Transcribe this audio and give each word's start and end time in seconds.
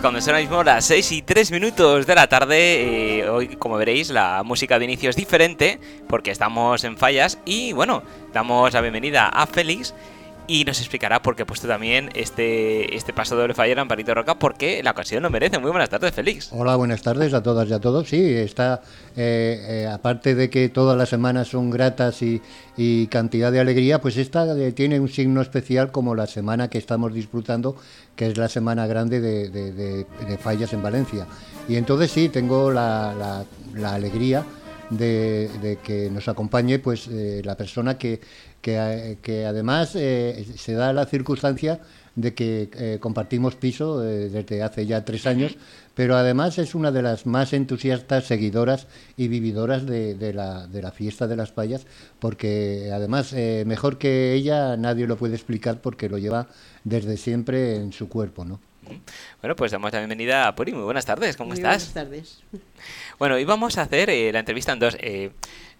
cuando 0.00 0.20
son 0.20 0.30
ahora 0.30 0.40
mismo 0.40 0.62
las 0.62 0.84
6 0.86 1.12
y 1.12 1.22
3 1.22 1.50
minutos 1.50 2.06
de 2.06 2.14
la 2.14 2.26
tarde. 2.26 3.18
Eh, 3.18 3.28
hoy, 3.28 3.48
como 3.56 3.76
veréis, 3.76 4.10
la 4.10 4.42
música 4.44 4.78
de 4.78 4.86
inicio 4.86 5.10
es 5.10 5.16
diferente 5.16 5.78
porque 6.08 6.30
estamos 6.30 6.84
en 6.84 6.96
fallas. 6.96 7.38
Y 7.44 7.72
bueno, 7.72 8.02
damos 8.32 8.72
la 8.72 8.80
bienvenida 8.80 9.28
a 9.28 9.46
Félix 9.46 9.94
y 10.50 10.64
nos 10.64 10.80
explicará 10.80 11.22
por 11.22 11.36
qué 11.36 11.44
ha 11.44 11.46
puesto 11.46 11.68
también 11.68 12.10
este, 12.14 12.96
este 12.96 13.12
paso 13.12 13.36
doble 13.36 13.54
fallera 13.54 13.82
en 13.82 13.88
Palito 13.88 14.12
Roca, 14.12 14.36
porque 14.36 14.82
la 14.82 14.90
ocasión 14.90 15.22
lo 15.22 15.30
merece. 15.30 15.60
Muy 15.60 15.70
buenas 15.70 15.88
tardes, 15.88 16.12
Félix. 16.12 16.48
Hola, 16.50 16.74
buenas 16.74 17.02
tardes 17.02 17.32
a 17.34 17.40
todas 17.40 17.68
y 17.68 17.72
a 17.72 17.78
todos. 17.78 18.08
Sí, 18.08 18.20
está, 18.34 18.82
eh, 19.16 19.84
eh, 19.84 19.86
aparte 19.86 20.34
de 20.34 20.50
que 20.50 20.68
todas 20.68 20.98
las 20.98 21.08
semanas 21.08 21.46
son 21.46 21.70
gratas 21.70 22.20
y, 22.22 22.42
cantidad 23.10 23.52
de 23.52 23.60
alegría, 23.60 24.00
pues 24.00 24.16
esta 24.16 24.58
eh, 24.58 24.72
tiene 24.72 24.98
un 24.98 25.08
signo 25.08 25.40
especial 25.40 25.92
como 25.92 26.16
la 26.16 26.26
semana 26.26 26.68
que 26.68 26.78
estamos 26.78 27.14
disfrutando, 27.14 27.76
que 28.16 28.26
es 28.26 28.36
la 28.36 28.48
semana 28.48 28.88
grande 28.88 29.20
de, 29.20 30.36
fallas 30.40 30.72
en 30.72 30.82
Valencia. 30.82 31.28
Y 31.68 31.76
entonces 31.76 32.10
sí, 32.10 32.28
tengo 32.28 32.72
la, 32.72 33.44
alegría 33.84 34.44
de, 34.88 35.78
que 35.84 36.10
nos 36.10 36.26
acompañe 36.26 36.80
pues 36.80 37.06
la 37.06 37.54
persona 37.54 37.98
que 37.98 38.20
que, 38.60 39.44
además 39.46 39.92
eh, 39.94 40.46
se 40.56 40.74
da 40.74 40.92
la 40.92 41.06
circunstancia 41.06 41.80
de 42.16 42.34
que 42.34 42.70
eh, 42.74 42.98
compartimos 43.00 43.54
piso 43.54 44.04
eh, 44.04 44.28
desde 44.28 44.62
hace 44.62 44.84
ya 44.86 45.04
tres 45.04 45.26
años, 45.26 45.56
pero 45.94 46.16
además 46.16 46.58
es 46.58 46.74
una 46.74 46.90
de 46.90 47.02
las 47.02 47.24
más 47.26 47.52
entusiastas 47.52 48.24
seguidoras 48.24 48.86
y 49.16 49.28
vividoras 49.28 49.86
de, 49.86 50.32
la, 50.34 50.66
de 50.66 50.82
la, 50.82 50.90
fiesta 50.90 51.26
de 51.26 51.36
las 51.36 51.52
fallas, 51.52 51.86
porque 52.18 52.90
además 52.92 53.32
mejor 53.66 53.98
que 53.98 54.34
ella 54.34 54.76
nadie 54.76 55.06
lo 55.06 55.16
puede 55.16 55.34
explicar 55.34 55.80
porque 55.80 56.08
lo 56.08 56.18
lleva 56.18 56.48
desde 56.84 57.16
siempre 57.16 57.76
en 57.76 57.92
su 57.92 58.08
cuerpo, 58.08 58.44
¿no? 58.44 58.60
Bueno, 59.40 59.56
pues 59.56 59.72
damos 59.72 59.92
la 59.92 59.98
bienvenida 59.98 60.48
a 60.48 60.54
Puri. 60.54 60.72
Muy 60.72 60.84
buenas 60.84 61.06
tardes, 61.06 61.36
¿cómo 61.36 61.54
estás? 61.54 61.92
Buenas 61.92 61.94
tardes. 61.94 62.42
Bueno, 63.18 63.38
y 63.38 63.44
vamos 63.44 63.76
a 63.78 63.82
hacer 63.82 64.08
la 64.32 64.38
entrevista 64.38 64.72
en 64.72 64.78
dos. 64.78 64.96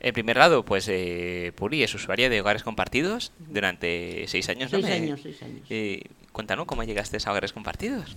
En 0.01 0.15
primer 0.15 0.39
lado, 0.39 0.65
pues 0.65 0.89
eh, 0.89 1.53
Puri 1.57 1.83
es 1.83 1.95
usuaria 1.95 2.31
de 2.31 2.41
hogares 2.41 2.63
compartidos 2.63 3.33
durante 3.39 4.25
seis 4.29 4.49
años, 4.49 4.73
¿no? 4.73 4.81
Seis 4.81 4.91
años, 4.91 5.21
seis 5.23 5.43
años. 5.43 5.67
Eh, 5.69 6.05
cuéntanos, 6.33 6.67
¿cómo 6.67 6.83
llegaste 6.85 7.19
a 7.23 7.31
hogares 7.31 7.53
compartidos? 7.53 8.17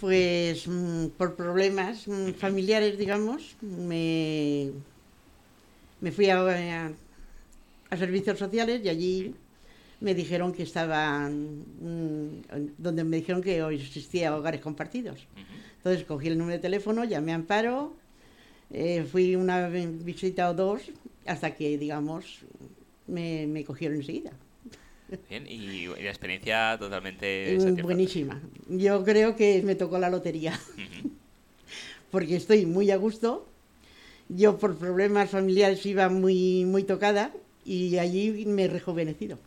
Pues 0.00 0.68
mm, 0.68 1.08
por 1.18 1.34
problemas 1.34 2.06
mm, 2.06 2.34
familiares, 2.34 2.96
digamos, 2.98 3.56
me, 3.60 4.70
me 6.00 6.12
fui 6.12 6.30
a, 6.30 6.90
a, 7.90 7.96
servicios 7.96 8.38
sociales 8.38 8.82
y 8.84 8.88
allí 8.88 9.34
me 10.00 10.14
dijeron 10.14 10.52
que 10.52 10.62
estaban, 10.62 11.64
mm, 11.80 12.74
donde 12.78 13.04
me 13.04 13.16
dijeron 13.16 13.42
que 13.42 13.62
hoy 13.62 13.76
existía 13.76 14.36
hogares 14.36 14.60
compartidos. 14.60 15.26
Entonces 15.76 16.04
cogí 16.04 16.28
el 16.28 16.38
número 16.38 16.56
de 16.56 16.62
teléfono, 16.62 17.04
llamé 17.04 17.32
a 17.32 17.36
Amparo, 17.36 17.94
eh, 18.70 19.04
fui 19.10 19.36
una 19.36 19.68
visita 19.68 20.50
o 20.50 20.54
dos 20.54 20.82
hasta 21.26 21.54
que, 21.54 21.78
digamos, 21.78 22.40
me, 23.06 23.64
cogieron 23.64 23.98
enseguida. 23.98 24.32
Bien, 25.28 25.46
y, 25.46 25.86
la 25.86 26.08
experiencia 26.08 26.76
totalmente... 26.78 27.56
Buenísima. 27.82 28.40
Yo 28.68 29.04
creo 29.04 29.36
que 29.36 29.62
me 29.62 29.74
tocó 29.74 29.98
la 29.98 30.10
lotería, 30.10 30.58
porque 32.10 32.36
estoy 32.36 32.66
muy 32.66 32.90
a 32.90 32.96
gusto. 32.96 33.46
Yo 34.28 34.58
por 34.58 34.76
problemas 34.76 35.30
familiares 35.30 35.84
iba 35.84 36.08
muy, 36.08 36.64
muy 36.64 36.82
tocada 36.82 37.32
y 37.64 37.98
allí 37.98 38.44
me 38.46 38.64
he 38.64 38.68
rejuvenecido. 38.68 39.38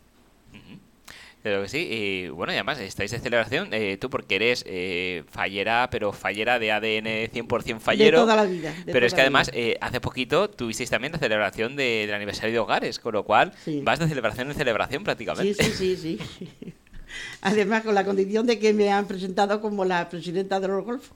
Creo 1.47 1.61
que 1.61 1.69
sí. 1.69 1.87
Y 1.89 2.27
bueno, 2.27 2.51
y 2.51 2.55
además 2.55 2.77
estáis 2.79 3.09
de 3.11 3.19
celebración, 3.19 3.69
eh, 3.71 3.97
tú 3.99 4.09
porque 4.09 4.35
eres 4.35 4.65
eh, 4.67 5.23
fallera, 5.29 5.87
pero 5.89 6.11
fallera 6.11 6.59
de 6.59 6.73
ADN 6.73 7.31
100% 7.31 7.79
fallero. 7.79 8.19
De 8.19 8.23
toda 8.23 8.35
la 8.35 8.43
vida. 8.43 8.73
pero 8.85 9.05
es 9.05 9.13
que 9.13 9.21
además, 9.21 9.49
eh, 9.53 9.77
hace 9.79 10.01
poquito 10.01 10.49
tuvisteis 10.49 10.89
también 10.89 11.13
la 11.13 11.19
celebración 11.19 11.77
del 11.77 12.13
aniversario 12.13 12.51
de 12.51 12.59
hogares, 12.59 12.99
con 12.99 13.13
lo 13.13 13.23
cual 13.23 13.53
vas 13.83 13.99
de 13.99 14.09
celebración 14.09 14.49
en 14.49 14.55
celebración 14.55 15.05
prácticamente. 15.05 15.63
Sí, 15.63 15.71
sí, 15.71 15.95
sí, 15.95 16.19
sí. 16.37 16.73
Además, 17.41 17.83
con 17.83 17.95
la 17.95 18.03
condición 18.03 18.45
de 18.45 18.59
que 18.59 18.73
me 18.73 18.91
han 18.91 19.05
presentado 19.05 19.61
como 19.61 19.85
la 19.85 20.09
presidenta 20.09 20.59
de 20.59 20.67
los 20.67 20.83
golfos. 20.83 21.15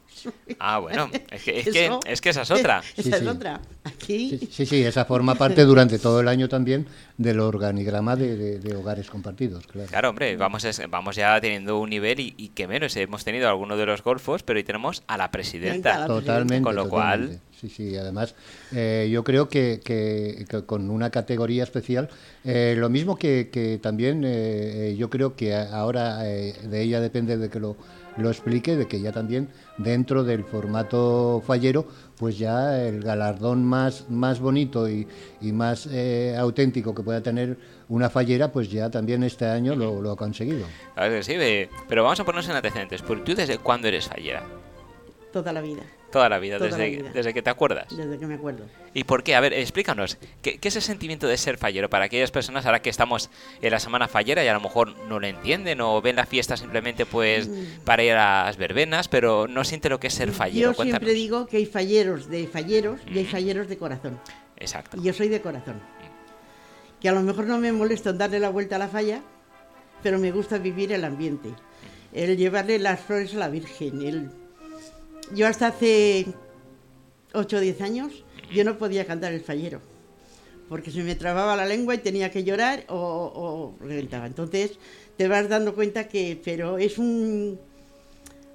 Ah, 0.59 0.79
bueno, 0.79 1.09
es 1.31 1.43
que, 1.43 1.59
es, 1.59 1.65
que, 1.65 1.99
es 2.05 2.21
que, 2.21 2.29
esa 2.29 2.43
es 2.43 2.51
otra. 2.51 2.81
esa 2.97 3.17
es 3.17 3.27
otra. 3.27 3.61
Aquí... 3.83 4.39
Sí, 4.51 4.65
sí, 4.65 4.83
esa 4.83 5.05
forma 5.05 5.35
parte 5.35 5.63
durante 5.63 5.99
todo 5.99 6.21
el 6.21 6.27
año 6.27 6.47
también 6.47 6.87
del 7.21 7.39
organigrama 7.39 8.15
de, 8.15 8.75
hogares 8.75 9.09
compartidos. 9.09 9.67
Claro. 9.67 9.89
claro, 9.89 10.09
hombre, 10.09 10.35
vamos, 10.37 10.65
vamos 10.89 11.15
ya 11.15 11.39
teniendo 11.39 11.79
un 11.79 11.89
nivel 11.89 12.19
y, 12.19 12.49
que 12.49 12.67
menos. 12.67 12.95
Hemos 12.95 13.23
tenido 13.23 13.49
algunos 13.49 13.77
de 13.77 13.85
los 13.85 14.03
golfos, 14.03 14.43
pero 14.43 14.57
hoy 14.57 14.63
tenemos 14.63 15.03
a 15.07 15.17
la 15.17 15.31
presidenta. 15.31 16.05
Totalmente. 16.05 16.63
Con 16.63 16.75
lo 16.75 16.89
cual 16.89 17.41
Sí, 17.61 17.69
sí, 17.69 17.95
además 17.95 18.33
eh, 18.71 19.07
yo 19.11 19.23
creo 19.23 19.47
que, 19.47 19.81
que, 19.83 20.47
con 20.65 20.89
una 20.89 21.11
categoría 21.11 21.61
especial, 21.63 22.09
eh, 22.43 22.73
lo 22.75 22.89
mismo 22.89 23.17
que, 23.17 23.79
también 23.83 24.23
eh, 24.25 24.95
yo 24.97 25.11
creo 25.11 25.35
que 25.35 25.53
ahora 25.53 26.23
de 26.23 26.81
ella 26.81 26.99
depende 27.01 27.37
de 27.37 27.49
que 27.49 27.59
lo, 27.59 27.77
lo 28.17 28.29
explique, 28.29 28.75
de 28.75 28.87
que 28.87 29.01
ya 29.01 29.11
también 29.11 29.49
dentro 29.77 30.23
del 30.23 30.43
formato 30.43 31.41
fallero, 31.45 31.85
pues 32.17 32.37
ya 32.37 32.81
el 32.85 33.01
galardón 33.01 33.63
más, 33.63 34.09
más 34.09 34.39
bonito 34.39 34.89
y, 34.89 35.07
y 35.41 35.51
más 35.51 35.87
auténtico 36.37 36.93
que 36.93 37.03
pueda 37.03 37.21
tener 37.21 37.57
una 37.89 38.09
fallera, 38.09 38.51
pues 38.51 38.69
ya 38.69 38.89
también 38.89 39.23
este 39.23 39.45
año 39.45 39.75
lo, 39.75 40.01
lo 40.01 40.11
ha 40.11 40.15
conseguido. 40.15 40.65
A 40.95 41.07
ver, 41.07 41.23
sí, 41.23 41.35
pero 41.87 42.03
vamos 42.03 42.19
a 42.19 42.23
ponernos 42.23 42.49
en 42.49 42.55
antecedentes. 42.55 43.01
¿Tú 43.03 43.35
desde 43.35 43.57
cuándo 43.57 43.87
eres 43.87 44.07
fallera? 44.07 44.43
Toda 45.31 45.53
la 45.53 45.61
vida. 45.61 45.83
Toda 46.11 46.27
la 46.27 46.39
vida, 46.39 46.59
desde, 46.59 47.03
desde 47.13 47.33
que 47.33 47.41
te 47.41 47.49
acuerdas. 47.49 47.87
Desde 47.95 48.19
que 48.19 48.25
me 48.25 48.33
acuerdo. 48.33 48.65
¿Y 48.93 49.05
por 49.05 49.23
qué? 49.23 49.33
A 49.35 49.39
ver, 49.39 49.53
explícanos, 49.53 50.17
¿qué, 50.41 50.59
es 50.61 50.75
el 50.75 50.81
sentimiento 50.81 51.25
de 51.25 51.37
ser 51.37 51.57
fallero 51.57 51.89
para 51.89 52.05
aquellas 52.05 52.31
personas 52.31 52.65
ahora 52.65 52.81
que 52.81 52.89
estamos 52.89 53.29
en 53.61 53.71
la 53.71 53.79
semana 53.79 54.09
fallera 54.09 54.43
y 54.43 54.47
a 54.49 54.53
lo 54.53 54.59
mejor 54.59 54.93
no 55.07 55.21
lo 55.21 55.27
entienden 55.27 55.79
o 55.79 56.01
ven 56.01 56.17
la 56.17 56.25
fiesta 56.25 56.57
simplemente 56.57 57.05
pues 57.05 57.47
mm. 57.47 57.85
para 57.85 58.03
ir 58.03 58.11
a 58.11 58.43
las 58.45 58.57
verbenas, 58.57 59.07
pero 59.07 59.47
no 59.47 59.63
siente 59.63 59.87
lo 59.87 60.01
que 60.01 60.07
es 60.07 60.13
ser 60.13 60.31
fallero? 60.33 60.73
Yo 60.73 60.83
siempre 60.83 61.13
digo 61.13 61.47
que 61.47 61.57
hay 61.57 61.65
falleros 61.65 62.27
de 62.27 62.45
falleros 62.45 62.99
y 63.09 63.19
hay 63.19 63.25
falleros 63.25 63.69
de 63.69 63.77
corazón. 63.77 64.19
Exacto. 64.57 64.97
Y 64.97 65.03
yo 65.03 65.13
soy 65.13 65.29
de 65.29 65.41
corazón. 65.41 65.81
Que 66.99 67.07
a 67.07 67.13
lo 67.13 67.21
mejor 67.21 67.45
no 67.45 67.57
me 67.57 67.71
molesto 67.71 68.09
en 68.09 68.17
darle 68.17 68.39
la 68.39 68.49
vuelta 68.49 68.75
a 68.75 68.79
la 68.79 68.89
falla, 68.89 69.21
pero 70.03 70.19
me 70.19 70.31
gusta 70.31 70.57
vivir 70.57 70.91
el 70.91 71.05
ambiente. 71.05 71.49
El 72.11 72.35
llevarle 72.35 72.77
las 72.79 72.99
flores 72.99 73.33
a 73.33 73.37
la 73.37 73.47
Virgen, 73.47 74.01
el 74.01 74.40
yo 75.33 75.47
hasta 75.47 75.67
hace 75.67 76.27
8 77.33 77.57
o 77.57 77.59
10 77.59 77.81
años, 77.81 78.23
yo 78.53 78.63
no 78.63 78.77
podía 78.77 79.05
cantar 79.05 79.33
el 79.33 79.41
fallero, 79.41 79.81
porque 80.69 80.91
se 80.91 81.03
me 81.03 81.15
trababa 81.15 81.55
la 81.55 81.65
lengua 81.65 81.95
y 81.95 81.99
tenía 81.99 82.31
que 82.31 82.43
llorar 82.43 82.85
o, 82.89 83.75
reventaba. 83.79 84.25
Entonces 84.27 84.77
te 85.17 85.27
vas 85.27 85.49
dando 85.49 85.75
cuenta 85.75 86.07
que, 86.07 86.39
pero 86.43 86.77
es 86.77 86.97
un, 86.97 87.59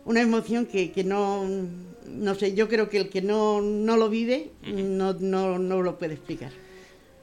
una 0.05 0.21
emoción 0.21 0.67
que, 0.67 0.93
no, 1.05 1.45
no 2.07 2.35
sé, 2.35 2.55
yo 2.55 2.69
creo 2.69 2.89
que 2.89 2.99
el 2.99 3.09
que 3.09 3.23
no, 3.23 3.61
no 3.61 3.97
lo 3.97 4.09
vive 4.09 4.51
no, 4.65 5.15
no, 5.15 5.59
no 5.59 5.83
lo 5.83 5.99
puede 5.99 6.15
explicar. 6.15 6.53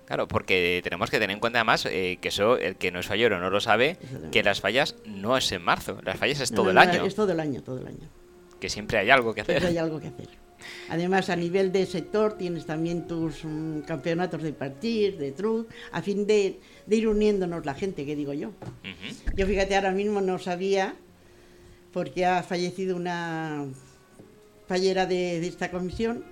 Claro, 0.05 0.27
porque 0.27 0.81
tenemos 0.83 1.09
que 1.09 1.17
tener 1.17 1.33
en 1.33 1.39
cuenta 1.39 1.59
además 1.59 1.85
eh, 1.85 2.17
que 2.19 2.27
eso, 2.27 2.57
el 2.57 2.75
que 2.75 2.91
no 2.91 2.99
es 2.99 3.07
fallero 3.07 3.39
no 3.39 3.49
lo 3.49 3.61
sabe, 3.61 3.97
que 4.31 4.43
las 4.43 4.59
fallas 4.59 4.95
no 5.05 5.37
es 5.37 5.49
en 5.51 5.63
marzo, 5.63 5.97
las 6.03 6.17
fallas 6.17 6.41
es 6.41 6.51
todo 6.51 6.71
el 6.71 6.77
año. 6.77 7.05
Es 7.05 7.15
todo 7.15 7.31
el 7.31 7.39
año, 7.39 7.63
todo 7.63 7.79
el 7.79 7.87
año 7.87 8.09
que 8.63 8.69
siempre 8.69 8.97
hay 8.97 9.09
algo 9.09 9.33
que 9.33 9.41
hacer. 9.41 9.59
Siempre 9.59 9.71
hay 9.71 9.77
algo 9.77 9.99
que 9.99 10.07
hacer. 10.07 10.29
Además, 10.87 11.29
a 11.29 11.35
nivel 11.35 11.73
de 11.73 11.85
sector 11.85 12.37
tienes 12.37 12.65
también 12.65 13.07
tus 13.07 13.43
mm, 13.43 13.81
campeonatos 13.81 14.41
de 14.41 14.53
partir, 14.53 15.17
de 15.17 15.33
truth, 15.33 15.67
a 15.91 16.01
fin 16.01 16.25
de, 16.25 16.61
ir 16.89 17.07
uniéndonos 17.09 17.65
la 17.65 17.73
gente, 17.73 18.05
que 18.05 18.15
digo 18.15 18.31
yo. 18.31 18.51
Yo 19.35 19.45
fíjate, 19.47 19.75
ahora 19.75 19.91
mismo 19.91 20.21
no 20.21 20.39
sabía, 20.39 20.95
porque 21.91 22.25
ha 22.25 22.41
fallecido 22.41 22.95
una 22.95 23.65
fallera 24.65 25.07
de, 25.07 25.45
esta 25.45 25.69
comisión, 25.69 26.23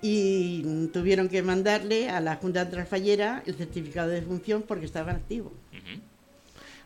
y 0.00 0.86
tuvieron 0.94 1.28
que 1.28 1.42
mandarle 1.42 2.08
a 2.08 2.22
la 2.22 2.36
Junta 2.36 2.64
de 2.64 2.86
Fallera 2.86 3.42
el 3.44 3.54
certificado 3.54 4.08
de 4.08 4.22
función 4.22 4.62
porque 4.62 4.86
estaba 4.86 5.12
activo. 5.12 5.52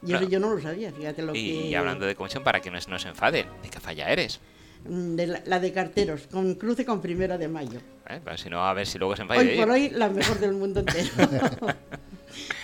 Yo, 0.03 0.21
yo 0.23 0.41
no 0.41 0.51
lo 0.53 0.61
sabía, 0.61 0.93
fíjate 0.93 1.23
lo 1.23 1.35
y, 1.35 1.35
que... 1.35 1.67
Y 1.69 1.75
hablando 1.75 2.07
de 2.07 2.15
comisión, 2.15 2.43
para 2.43 2.61
que 2.61 2.71
no, 2.71 2.81
se 2.81 3.09
enfaden, 3.09 3.47
¿de 3.63 3.69
qué 3.71 3.81
falla 3.81 4.11
eres? 4.11 4.41
Mm, 4.85 5.15
de 5.15 5.27
la, 5.45 5.61
de 5.61 5.73
carteros, 5.73 6.27
con 6.27 6.55
cruce 6.57 6.85
con 6.85 7.01
primera 7.01 7.39
de 7.39 7.47
mayo. 7.47 7.81
Eh, 8.09 8.21
si 8.37 8.51
no, 8.51 8.67
a 8.67 8.75
ver 8.75 8.87
si 8.87 8.99
luego 8.99 9.15
se 9.15 9.23
enfada. 9.23 9.41
Hoy 9.41 9.57
por 9.57 9.71
hoy, 9.71 9.91
la 9.91 10.09
mejor 10.09 10.41
del 10.41 10.55
mundo 10.55 10.81
entero. 10.81 11.09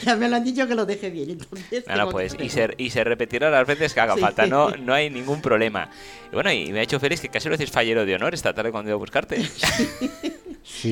ya 0.02 0.17
me 0.17 0.29
lo 0.29 0.37
han 0.37 0.44
dicho 0.44 0.67
que 0.67 0.75
lo 0.75 0.85
deje 0.85 1.11
bien, 1.11 1.31
entonces... 1.31 1.85
pues, 2.11 2.37
y 2.40 2.49
se, 2.49 2.75
y 2.76 2.90
se 2.90 3.05
repetirá 3.05 3.50
las 3.50 3.67
veces 3.67 3.94
que 3.94 4.00
haga 4.00 4.17
falta, 4.17 4.46
no, 4.46 4.70
no 4.70 4.93
hay 4.93 5.08
ningún 5.11 5.40
problema. 5.40 5.90
Y 6.32 6.35
bueno, 6.35 6.50
y 6.50 6.73
me 6.73 6.81
ha 6.81 6.82
hecho 6.82 6.99
feliz 6.99 7.20
que 7.20 7.29
casi 7.29 7.49
lo 7.49 7.56
decís 7.56 7.70
fallero 7.70 8.05
de 8.05 8.14
honor 8.17 8.35
esta 8.35 8.52
tarde 8.52 8.73
cuando 8.73 8.90
iba 8.90 8.96
a 8.96 8.99
buscarte. 8.99 9.44
Sí, 9.44 9.88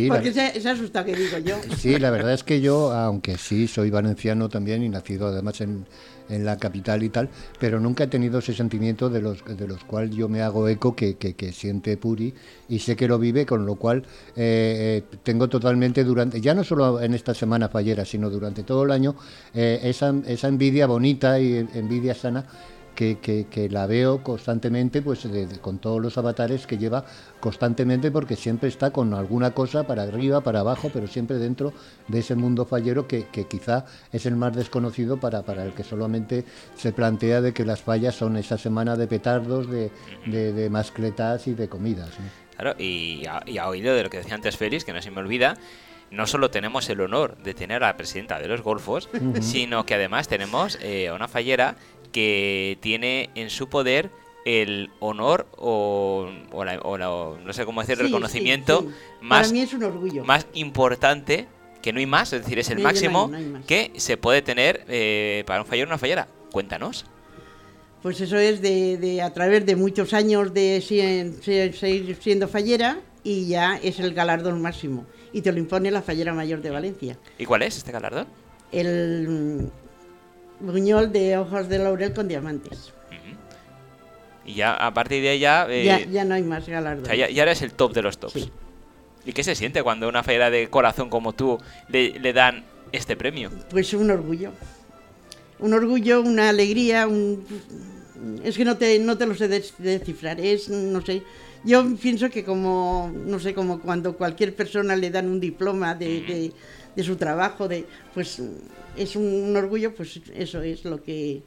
Porque 0.09 0.33
la- 0.33 0.53
se, 0.53 0.69
asustado 0.71 1.05
que 1.05 1.15
digo 1.15 1.39
yo. 1.39 1.61
Sí, 1.77 1.99
la 1.99 2.11
verdad 2.11 2.33
es 2.33 2.43
que 2.43 2.61
yo, 2.61 2.93
aunque 2.93 3.37
sí 3.37 3.69
soy 3.69 3.91
valenciano 3.91 4.49
también 4.49 4.83
y 4.83 4.89
nacido 4.89 5.27
además 5.29 5.61
en, 5.61 5.85
en 6.29 6.45
la 6.45 6.57
capital 6.57 7.03
y 7.03 7.11
tal, 7.11 7.29
pero 7.61 7.79
nunca 7.79 8.05
he 8.05 8.07
tenido 8.07 8.39
ese 8.39 8.55
sentimiento 8.55 9.11
de 9.11 9.21
los, 9.21 9.45
de 9.45 9.69
los 9.69 9.85
cual 9.85 10.11
yo 10.11 10.29
me 10.29 10.41
hago 10.43 10.67
eco 10.69 10.97
que, 10.97 11.17
que, 11.17 11.35
que 11.35 11.53
siente 11.53 11.97
Puri 11.99 12.33
y 12.69 12.79
sé 12.79 12.97
que 12.97 13.07
lo 13.07 13.19
vive, 13.19 13.45
con 13.45 13.67
lo 13.67 13.75
cual 13.77 13.99
eh, 14.35 15.03
eh, 15.13 15.17
tengo 15.23 15.49
totalmente 15.49 16.03
durante, 16.05 16.41
ya 16.41 16.55
no 16.55 16.65
solo 16.65 17.01
en 17.01 17.15
esta 17.15 17.35
semana 17.35 17.69
fallera, 17.69 18.05
sino 18.05 18.31
durante 18.31 18.63
todo 18.63 18.85
el 18.85 18.91
año, 18.91 19.15
eh, 19.55 19.81
esa, 19.85 20.15
esa 20.27 20.49
envidia 20.49 20.87
bonita 20.87 21.39
y 21.39 21.67
envidia 21.75 22.15
sana 22.15 22.45
que, 22.97 23.19
que- 23.21 23.47
que 23.49 23.69
la 23.69 23.87
veo 23.87 24.25
constantemente, 24.25 25.03
pues 25.03 25.23
de- 25.31 25.47
de- 25.47 25.59
con 25.61 25.79
todos 25.79 26.03
los 26.03 26.19
avatares 26.19 26.67
que 26.67 26.79
lleva 26.79 27.05
constantemente, 27.39 28.11
porque 28.11 28.35
siempre 28.35 28.69
está 28.69 28.91
con 28.91 29.15
alguna 29.15 29.53
cosa 29.53 29.87
para 29.87 30.03
arriba, 30.03 30.41
para 30.41 30.61
abajo, 30.61 30.91
pero 30.93 31.07
siempre 31.07 31.37
dentro 31.37 31.73
de 32.09 32.19
ese 32.19 32.35
mundo 32.35 32.65
fallero 32.67 33.07
que, 33.07 33.27
que 33.27 33.47
quizá 33.47 33.85
es 34.13 34.27
el 34.27 34.35
más 34.35 34.57
desconocido 34.57 35.19
para, 35.21 35.43
para 35.43 35.65
el 35.65 35.73
que 35.75 35.85
solamente 35.85 36.45
se 36.75 36.93
plantea 36.93 37.41
de 37.41 37.53
que 37.53 37.65
las 37.65 37.83
fallas 37.83 38.17
son 38.17 38.37
esa 38.37 38.59
semana 38.59 38.97
de 38.97 39.07
petardos, 39.07 39.71
de, 39.71 39.93
de, 40.27 40.53
de 40.53 40.71
mascletas 40.71 41.47
y 41.47 41.55
de 41.55 41.69
comidas. 41.69 42.09
¿no? 42.19 42.25
Claro, 42.57 42.75
y 42.83 43.25
a, 43.27 43.43
y 43.47 43.59
a 43.59 43.69
oído 43.69 43.95
de 43.95 44.03
lo 44.03 44.11
que 44.11 44.17
decía 44.17 44.35
antes 44.35 44.57
Félix, 44.57 44.85
que 44.85 44.95
no 44.95 45.03
se 45.03 45.11
me 45.11 45.21
olvida, 45.21 45.59
no 46.11 46.27
solo 46.27 46.51
tenemos 46.51 46.89
el 46.89 47.01
honor 47.01 47.37
de 47.39 47.53
tener 47.53 47.83
a 47.83 47.89
la 47.89 47.97
presidenta 47.97 48.39
de 48.39 48.47
los 48.49 48.63
Golfos, 48.63 49.09
sino 49.41 49.85
que 49.85 49.95
además 49.95 50.29
tenemos 50.29 50.79
eh, 50.81 51.09
a 51.09 51.15
una 51.15 51.27
fallera 51.29 51.75
que 52.17 52.79
tiene 52.81 53.29
en 53.35 53.51
su 53.51 53.69
poder 53.69 54.09
el 54.47 54.89
honor 55.01 55.47
o, 55.59 56.31
o 56.51 56.65
la- 56.65 56.79
o 56.81 56.97
la- 56.97 57.45
no 57.45 57.53
sé 57.53 57.67
cómo 57.67 57.83
decir, 57.83 57.99
Sí, 57.99 58.05
reconocimiento 58.05 58.81
sí, 58.81 58.87
sí. 58.89 58.95
más, 59.21 59.49
Para 59.49 59.53
mí 59.53 59.61
es 59.61 59.75
un 59.75 59.83
orgullo. 59.85 60.25
más 60.25 60.47
importante, 60.55 61.47
que 61.83 61.93
no 61.93 61.99
hay 61.99 62.07
más, 62.07 62.33
es 62.33 62.41
decir, 62.41 62.59
es 62.59 62.71
el 62.71 62.79
No, 62.79 62.85
máximo 62.85 63.29
no 63.31 63.61
que 63.67 63.93
se 63.97 64.17
puede 64.17 64.41
tener 64.41 64.83
eh, 64.89 65.45
para 65.47 65.61
un 65.61 65.67
fallero 65.67 65.89
o 65.89 65.91
una 65.91 65.99
fallera. 65.99 66.27
Cuéntanos. 66.53 67.05
Pues 68.03 68.19
eso 68.23 68.39
es 68.39 68.63
de, 68.63 68.97
de- 68.97 69.21
a 69.21 69.31
través 69.35 69.67
de 69.67 69.77
muchos 69.77 70.15
años 70.15 70.55
de 70.55 70.81
seguir 70.81 72.17
siendo 72.19 72.49
fallera 72.49 72.99
y 73.25 73.47
ya 73.49 73.77
es 73.83 73.99
el 74.01 74.15
galardón 74.15 74.63
máximo. 74.63 75.05
Y 75.35 75.43
te 75.43 75.53
lo 75.53 75.59
impone 75.59 75.91
la 75.91 76.01
fallera 76.01 76.33
mayor 76.33 76.63
de 76.63 76.71
Valencia. 76.71 77.19
¿Y 77.37 77.45
cuál 77.45 77.61
es 77.61 77.77
este 77.77 77.93
galardón? 77.93 78.27
El 78.73 79.69
buñol 80.61 81.13
de 81.13 81.37
ojos 81.39 81.69
de 81.69 81.79
laurel 81.79 82.13
con 82.13 82.29
diamantes. 82.29 82.93
Y 84.45 84.55
ya 84.55 84.75
a 84.75 84.95
partir 84.95 85.23
de 85.23 85.31
ahí 85.31 85.39
ya, 85.41 85.67
eh, 85.69 85.85
ya, 85.85 85.99
ya 86.05 86.25
no 86.25 86.35
hay 86.35 86.43
más 86.45 86.69
o 86.69 86.71
galardón. 86.71 87.07
sea, 87.07 87.17
ya, 87.17 87.29
ya 87.29 87.43
eres 87.43 87.63
el 87.63 87.73
top 87.73 87.93
de 87.95 88.03
los 88.03 88.19
tops. 88.19 88.35
Sí. 88.35 88.51
¿Y 89.25 89.33
qué 89.33 89.43
se 89.43 89.57
siente 89.57 89.83
cuando 89.83 90.09
una 90.09 90.23
fallera 90.23 90.51
de 90.51 90.69
corazón 90.71 91.11
como 91.11 91.33
tú 91.33 91.59
le, 91.89 92.19
le 92.21 92.33
dan 92.33 92.65
este 92.93 93.17
premio? 93.17 93.51
Pues 93.71 93.93
un 93.93 94.09
orgullo. 94.11 94.53
Un 95.59 95.73
orgullo, 95.75 96.21
una 96.21 96.49
alegría, 96.51 97.09
un... 97.09 97.45
Es 98.45 98.57
que 98.57 98.65
no 98.65 98.77
te, 98.77 98.99
no 99.01 99.19
te 99.19 99.27
lo 99.27 99.35
sé 99.35 99.49
des- 99.49 99.75
descifrar, 99.79 100.39
es, 100.41 100.69
no 100.69 101.05
sé, 101.05 101.23
yo 101.65 101.85
pienso 102.01 102.31
que 102.31 102.45
como, 102.45 103.13
no 103.27 103.41
sé, 103.41 103.53
como 103.53 103.81
cuando 103.81 104.17
cualquier 104.17 104.55
persona 104.55 104.95
le 104.97 105.11
dan 105.11 105.29
un 105.29 105.41
diploma 105.41 105.95
de, 105.95 106.21
de- 106.23 106.53
de 106.97 107.03
su 107.05 107.17
trabajo, 107.17 107.69
de, 107.69 107.85
pues 108.15 108.41
es 108.97 109.15
un, 109.17 109.55
orgullo, 109.57 109.95
pues 109.95 110.19
eso 110.35 110.63
es 110.63 110.85
lo 110.85 111.03
que, 111.03 111.43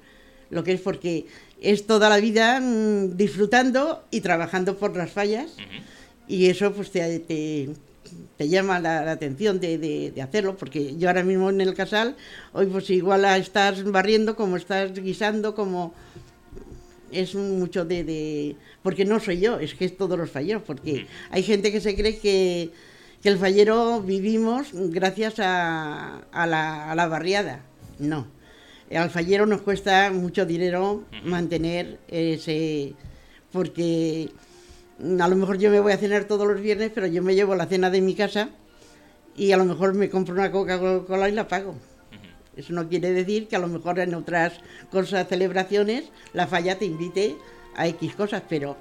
lo 0.52 0.64
que 0.64 0.74
es, 0.74 0.82
porque 0.82 1.26
es 1.60 1.86
toda 1.88 2.08
la 2.10 2.18
vida 2.20 2.60
mm, 2.62 3.18
disfrutando 3.18 4.04
y 4.12 4.22
trabajando 4.22 4.78
por 4.78 4.96
las 4.96 5.12
fallas, 5.12 5.52
y 6.28 6.46
eso 6.46 6.72
pues 6.74 6.92
te, 6.92 7.20
te, 7.20 7.70
te 8.38 8.48
llama 8.48 8.80
la, 8.80 9.04
la 9.04 9.12
atención 9.14 9.60
de, 9.60 9.78
de- 9.80 10.12
de 10.12 10.22
hacerlo, 10.22 10.56
porque 10.56 10.96
yo 10.98 11.08
ahora 11.10 11.24
mismo 11.24 11.50
en 11.50 11.60
el 11.62 11.74
casal, 11.74 12.16
hoy 12.54 12.68
pues 12.68 12.90
igual 12.92 13.26
a 13.26 13.38
estás 13.38 13.84
barriendo 13.84 14.36
como 14.36 14.56
estás 14.58 14.94
guisando, 14.94 15.56
como 15.56 15.94
es 17.12 17.34
mucho 17.34 17.86
de, 17.86 18.04
de- 18.04 18.56
porque 18.84 19.04
no 19.06 19.20
soy 19.20 19.40
yo, 19.40 19.60
es 19.60 19.74
que 19.74 19.86
es 19.86 19.98
todos 19.98 20.18
los 20.18 20.30
falleros, 20.30 20.62
porque 20.66 21.08
hay 21.32 21.42
gente 21.42 21.72
que 21.72 21.82
se 21.82 21.96
cree 21.96 22.20
que, 22.20 22.70
que 23.22 23.30
el 23.30 23.38
fallero 23.38 24.02
vivimos 24.02 24.70
gracias 24.74 25.40
a, 25.40 26.22
a 26.32 26.48
la, 26.48 26.92
a 26.92 26.96
la 26.96 27.08
barriada. 27.08 27.62
No. 28.00 28.28
Al 28.96 29.10
fallero 29.10 29.46
nos 29.46 29.62
cuesta 29.62 30.10
mucho 30.12 30.46
dinero 30.46 31.04
mantener 31.24 32.00
ese, 32.08 32.96
porque 33.52 34.30
a 35.20 35.28
lo 35.28 35.36
mejor 35.36 35.60
yo 35.60 35.70
me 35.70 35.80
voy 35.80 35.92
a 35.92 35.98
cenar 35.98 36.26
todos 36.26 36.48
los 36.48 36.60
viernes, 36.60 36.92
pero 36.94 37.06
yo 37.06 37.22
me 37.22 37.36
llevo 37.36 37.56
la 37.56 37.68
cena 37.68 37.90
de 37.92 38.02
mi 38.02 38.16
casa 38.16 38.50
y 39.36 39.52
a 39.52 39.58
lo 39.58 39.66
mejor 39.66 39.94
me 39.94 40.10
compro 40.10 40.34
una 40.34 40.52
Coca-Cola 40.52 41.30
y 41.30 41.34
la 41.34 41.48
pago. 41.48 41.76
Eso 42.56 42.74
no 42.74 42.90
quiere 42.90 43.12
decir 43.12 43.48
que 43.48 43.56
a 43.56 43.60
lo 43.60 43.68
mejor 43.68 44.00
en 44.00 44.16
otras 44.16 44.54
cosas, 44.92 45.28
celebraciones, 45.28 46.06
la 46.34 46.48
falla 46.48 46.78
te 46.78 46.86
invite 46.86 47.38
a 47.76 47.88
X 47.88 48.16
cosas, 48.16 48.44
pero 48.50 48.76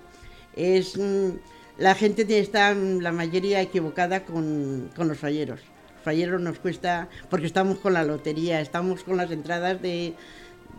es 0.56 0.96
mm, 0.96 1.28
la 1.78 1.94
gente 1.94 2.24
te- 2.24 2.38
está 2.40 2.74
la 2.74 3.12
mayoría 3.12 3.60
equivocada 3.62 4.24
con, 4.24 4.90
con 4.96 5.08
los 5.08 5.18
falleros. 5.18 5.60
Falleros 6.04 6.40
nos 6.40 6.58
cuesta, 6.58 7.08
porque 7.30 7.46
estamos 7.46 7.78
con 7.78 7.92
la 7.94 8.04
lotería, 8.04 8.60
estamos 8.60 9.02
con 9.04 9.16
las 9.16 9.30
entradas 9.30 9.80
de, 9.82 10.14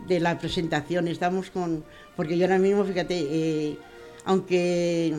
de 0.08 0.20
la 0.20 0.38
presentación, 0.38 1.08
estamos 1.08 1.50
con... 1.50 1.84
Porque 2.16 2.36
yo 2.36 2.44
ahora 2.46 2.58
mismo, 2.58 2.84
fíjate, 2.84 3.18
eh, 3.30 3.78
aunque 4.24 5.14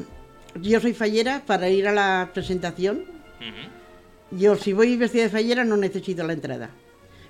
yo 0.61 0.79
soy 0.79 0.93
fallera, 0.93 1.43
para 1.45 1.69
ir 1.69 1.87
a 1.87 1.93
la 1.93 2.29
presentación, 2.33 3.05
yo 4.31 4.55
si 4.55 4.73
voy 4.73 4.95
vestida 4.97 5.23
de 5.23 5.29
fallera 5.29 5.63
no 5.63 5.77
necesito 5.77 6.25
la 6.25 6.33
entrada. 6.33 6.69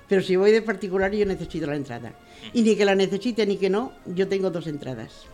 Pero 0.08 0.20
si 0.22 0.36
voy 0.36 0.50
de 0.52 0.60
particular 0.62 1.10
yo 1.12 1.24
necesito 1.24 1.66
la 1.66 1.76
entrada. 1.76 2.12
Y 2.52 2.62
ni 2.62 2.76
que 2.76 2.84
la 2.84 2.94
necesite 2.94 3.46
ni 3.46 3.56
que 3.56 3.70
no, 3.70 3.92
yo 4.06 4.28
tengo 4.28 4.50
dos 4.50 4.66
entradas. 4.66 5.24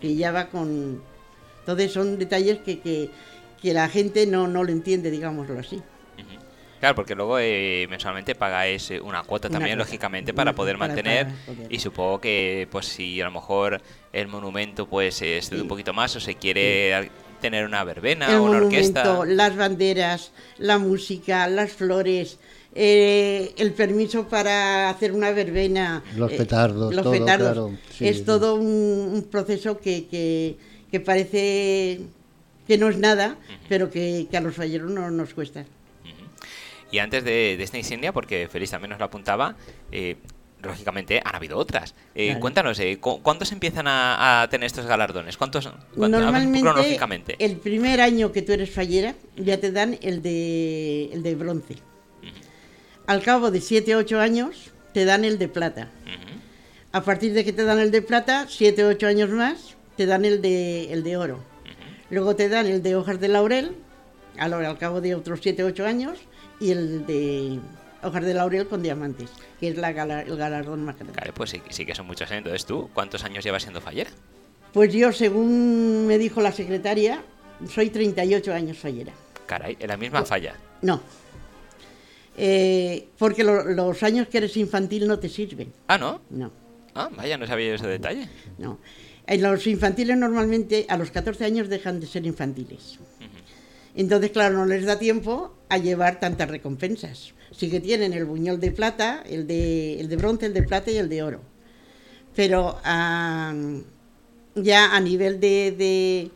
Que 0.00 0.14
ya 0.14 0.30
va 0.32 0.48
con... 0.50 1.02
Entonces 1.64 1.92
son 1.92 2.18
detalles 2.18 2.58
que, 2.58 2.78
que, 2.80 3.10
que 3.62 3.72
la 3.72 3.88
gente 3.88 4.26
no, 4.26 4.46
no 4.48 4.64
lo 4.64 4.70
entiende, 4.70 5.10
digámoslo 5.10 5.58
así. 5.58 5.82
Claro, 6.80 6.96
porque 6.96 7.14
luego 7.14 7.38
eh, 7.38 7.86
mensualmente 7.88 8.34
pagáis 8.34 8.90
una 9.02 9.22
cuota 9.22 9.48
Una 9.48 9.54
también, 9.58 9.76
cuota, 9.78 9.88
lógicamente, 9.88 10.34
para 10.34 10.54
poder 10.54 10.76
para 10.76 10.88
mantener. 10.88 11.28
poder. 11.46 11.66
Y 11.70 11.78
supongo 11.78 12.20
que, 12.20 12.68
pues, 12.70 12.84
si 12.86 13.18
a 13.22 13.24
lo 13.24 13.30
mejor 13.30 13.80
el 14.12 14.28
monumento 14.28 14.86
pues 14.86 15.22
eh, 15.22 15.38
excede 15.38 15.62
un 15.62 15.68
poquito 15.68 15.94
más 15.94 16.14
o 16.16 16.20
se 16.20 16.34
quiere 16.34 17.10
tener 17.40 17.64
una 17.64 17.84
verbena 17.84 18.26
el 18.28 18.36
o 18.36 18.42
una 18.42 18.58
monumento, 18.60 19.20
orquesta. 19.20 19.24
las 19.24 19.56
banderas, 19.56 20.32
la 20.58 20.78
música, 20.78 21.48
las 21.48 21.72
flores, 21.72 22.38
eh, 22.74 23.54
el 23.56 23.72
permiso 23.72 24.28
para 24.28 24.90
hacer 24.90 25.12
una 25.12 25.30
verbena. 25.30 26.02
Los 26.16 26.32
eh, 26.32 26.36
petardos, 26.36 26.94
los 26.94 27.02
todo, 27.02 27.12
petardos. 27.12 27.52
claro, 27.52 27.78
sí, 27.90 28.08
es 28.08 28.18
sí. 28.18 28.24
todo 28.24 28.56
un, 28.56 29.10
un 29.14 29.22
proceso 29.30 29.78
que, 29.78 30.06
que, 30.06 30.56
que 30.94 31.00
parece 31.00 31.98
que 32.68 32.78
no 32.78 32.88
es 32.88 32.98
nada, 32.98 33.36
pero 33.68 33.90
que, 33.90 34.28
que 34.30 34.36
a 34.36 34.40
los 34.40 34.54
falleros 34.54 34.92
no 34.92 35.10
nos 35.10 35.34
cuesta. 35.34 35.64
Y 36.92 37.00
antes 37.00 37.24
de, 37.24 37.56
de 37.58 37.64
esta 37.64 37.78
insignia, 37.78 38.12
porque 38.12 38.46
Félix 38.48 38.70
también 38.70 38.90
nos 38.90 39.00
lo 39.00 39.06
apuntaba, 39.06 39.56
eh, 39.90 40.14
lógicamente 40.62 41.20
han 41.24 41.34
habido 41.34 41.58
otras. 41.58 41.96
Eh, 42.14 42.26
Claro. 42.26 42.40
Cuéntanos, 42.40 42.78
eh, 42.78 42.98
cu- 43.00 43.20
¿cuántos 43.22 43.50
empiezan 43.50 43.88
a, 43.88 44.42
a 44.42 44.48
tener 44.48 44.66
estos 44.66 44.86
galardones? 44.86 45.36
¿Cuántos? 45.36 45.68
Normalmente, 45.96 46.60
cronológicamente. 46.60 47.34
el 47.40 47.56
primer 47.56 48.00
año 48.00 48.30
que 48.30 48.42
tú 48.42 48.52
eres 48.52 48.70
fallera, 48.70 49.16
ya 49.36 49.58
te 49.58 49.72
dan 49.72 49.98
el 50.00 50.22
de, 50.22 51.10
el 51.12 51.24
de 51.24 51.34
bronce. 51.34 51.74
Al 53.08 53.20
cabo 53.20 53.50
de 53.50 53.60
7 53.60 53.96
o 53.96 53.98
8 53.98 54.20
años, 54.20 54.70
te 54.92 55.04
dan 55.04 55.24
el 55.24 55.38
de 55.38 55.48
plata. 55.48 55.90
A 56.92 57.02
partir 57.02 57.32
de 57.32 57.44
que 57.44 57.52
te 57.52 57.64
dan 57.64 57.80
el 57.80 57.90
de 57.90 58.02
plata, 58.02 58.46
7 58.48 58.84
o 58.84 58.88
8 58.90 59.08
años 59.08 59.30
más, 59.30 59.73
te 59.96 60.06
dan 60.06 60.24
el 60.24 60.40
de, 60.42 60.92
el 60.92 61.02
de 61.04 61.16
oro. 61.16 61.38
Luego 62.10 62.36
te 62.36 62.48
dan 62.48 62.66
el 62.66 62.82
de 62.82 62.96
hojas 62.96 63.20
de 63.20 63.28
laurel, 63.28 63.76
al, 64.38 64.52
al 64.52 64.78
cabo 64.78 65.00
de 65.00 65.14
otros 65.14 65.40
7 65.42 65.64
o 65.64 65.66
8 65.68 65.86
años, 65.86 66.18
y 66.60 66.70
el 66.70 67.06
de 67.06 67.58
hojas 68.02 68.24
de 68.24 68.34
laurel 68.34 68.66
con 68.68 68.82
diamantes, 68.82 69.30
que 69.58 69.68
es 69.68 69.76
la 69.76 69.92
gala- 69.92 70.22
el 70.22 70.36
galardón 70.36 70.84
más 70.84 70.96
grande. 70.96 71.14
Claro, 71.14 71.32
pues 71.34 71.50
sí, 71.50 71.62
sí 71.70 71.86
que 71.86 71.94
son 71.94 72.06
muchos 72.06 72.30
años. 72.30 72.38
Entonces, 72.44 72.66
¿tú 72.66 72.90
cuántos 72.92 73.24
años 73.24 73.42
llevas 73.44 73.62
siendo 73.62 73.80
fallera? 73.80 74.10
Pues 74.72 74.92
yo, 74.92 75.12
según 75.12 76.06
me 76.06 76.18
dijo 76.18 76.40
la 76.40 76.52
secretaria, 76.52 77.22
soy 77.68 77.90
38 77.90 78.52
años 78.52 78.76
fallera. 78.78 79.12
Caray, 79.46 79.76
en 79.80 79.88
la 79.88 79.96
misma 79.96 80.24
falla. 80.24 80.54
No. 80.82 81.00
Eh, 82.36 83.08
porque 83.18 83.44
lo- 83.44 83.62
los 83.64 84.02
años 84.02 84.26
que 84.28 84.38
eres 84.38 84.56
infantil 84.56 85.06
no 85.06 85.18
te 85.18 85.28
sirven. 85.28 85.72
Ah, 85.86 85.98
¿no? 85.98 86.20
No, 86.30 86.50
Ah, 86.96 87.08
vaya, 87.16 87.36
no 87.38 87.46
sabía 87.46 87.74
ese 87.74 87.86
detalle. 87.86 88.28
no. 88.58 88.78
En 89.26 89.42
los 89.42 89.66
infantiles 89.66 90.16
normalmente 90.16 90.86
a 90.88 90.98
los 90.98 91.10
14 91.10 91.44
años 91.44 91.68
dejan 91.68 92.00
de 92.00 92.06
ser 92.06 92.26
infantiles. 92.26 92.98
Entonces, 93.96 94.30
claro, 94.32 94.56
no 94.56 94.66
les 94.66 94.84
da 94.84 94.98
tiempo 94.98 95.54
a 95.68 95.78
llevar 95.78 96.20
tantas 96.20 96.48
recompensas. 96.50 97.32
Sí 97.52 97.70
que 97.70 97.80
tienen 97.80 98.12
el 98.12 98.24
buñol 98.24 98.60
de 98.60 98.72
plata, 98.72 99.22
el 99.26 99.46
de, 99.46 100.00
el 100.00 100.08
de 100.08 100.16
bronce, 100.16 100.46
el 100.46 100.54
de 100.54 100.62
plata 100.64 100.90
y 100.90 100.96
el 100.96 101.08
de 101.08 101.22
oro. 101.22 101.40
Pero 102.34 102.78
ah, 102.84 103.54
ya 104.56 104.94
a 104.94 105.00
nivel 105.00 105.38
de, 105.38 105.72
de, 105.72 106.30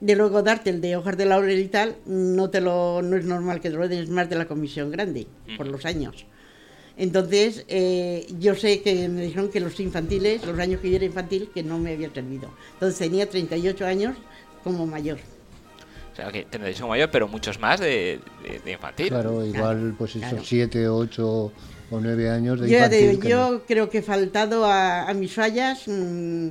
de 0.00 0.16
luego 0.16 0.42
darte 0.42 0.70
el 0.70 0.80
de 0.80 0.96
hojas 0.96 1.16
de 1.16 1.26
laurel 1.26 1.60
y 1.60 1.68
tal, 1.68 1.96
no, 2.04 2.50
te 2.50 2.60
lo, 2.60 3.00
no 3.02 3.16
es 3.16 3.24
normal 3.24 3.60
que 3.60 3.70
te 3.70 3.76
lo 3.76 3.88
des 3.88 4.08
más 4.10 4.28
de 4.28 4.36
la 4.36 4.48
comisión 4.48 4.90
grande, 4.90 5.28
por 5.56 5.68
los 5.68 5.86
años. 5.86 6.26
Entonces, 6.98 7.64
eh, 7.68 8.26
yo 8.38 8.54
sé 8.54 8.80
que 8.80 9.08
me 9.08 9.22
dijeron 9.22 9.50
que 9.50 9.60
los 9.60 9.78
infantiles, 9.80 10.44
los 10.46 10.58
años 10.58 10.80
que 10.80 10.88
yo 10.90 10.96
era 10.96 11.04
infantil, 11.04 11.50
que 11.52 11.62
no 11.62 11.78
me 11.78 11.92
había 11.92 12.10
servido. 12.12 12.48
Entonces 12.74 12.98
tenía 12.98 13.28
38 13.28 13.84
años 13.86 14.16
como 14.64 14.86
mayor. 14.86 15.18
O 16.12 16.16
sea, 16.16 16.32
que 16.32 16.44
tendréis 16.46 16.80
un 16.80 16.88
mayor, 16.88 17.10
pero 17.10 17.28
muchos 17.28 17.60
más 17.60 17.78
de, 17.80 18.20
de- 18.42 18.58
de 18.64 18.72
infantil. 18.72 19.08
Claro, 19.08 19.44
igual 19.44 19.94
pues 19.98 20.12
claro. 20.12 20.36
esos 20.36 20.48
siete, 20.48 20.88
ocho 20.88 21.52
o 21.90 22.00
nueve 22.00 22.30
años 22.30 22.58
de 22.58 22.70
Yo, 22.70 22.76
infantil 22.78 23.10
digo, 23.10 23.20
que 23.22 23.28
yo 23.28 23.62
creo 23.66 23.90
que 23.90 23.98
he 23.98 24.02
faltado 24.02 24.64
a, 24.64 25.08
a 25.08 25.12
mis 25.12 25.34
fallas. 25.34 25.82
mm, 25.86 26.48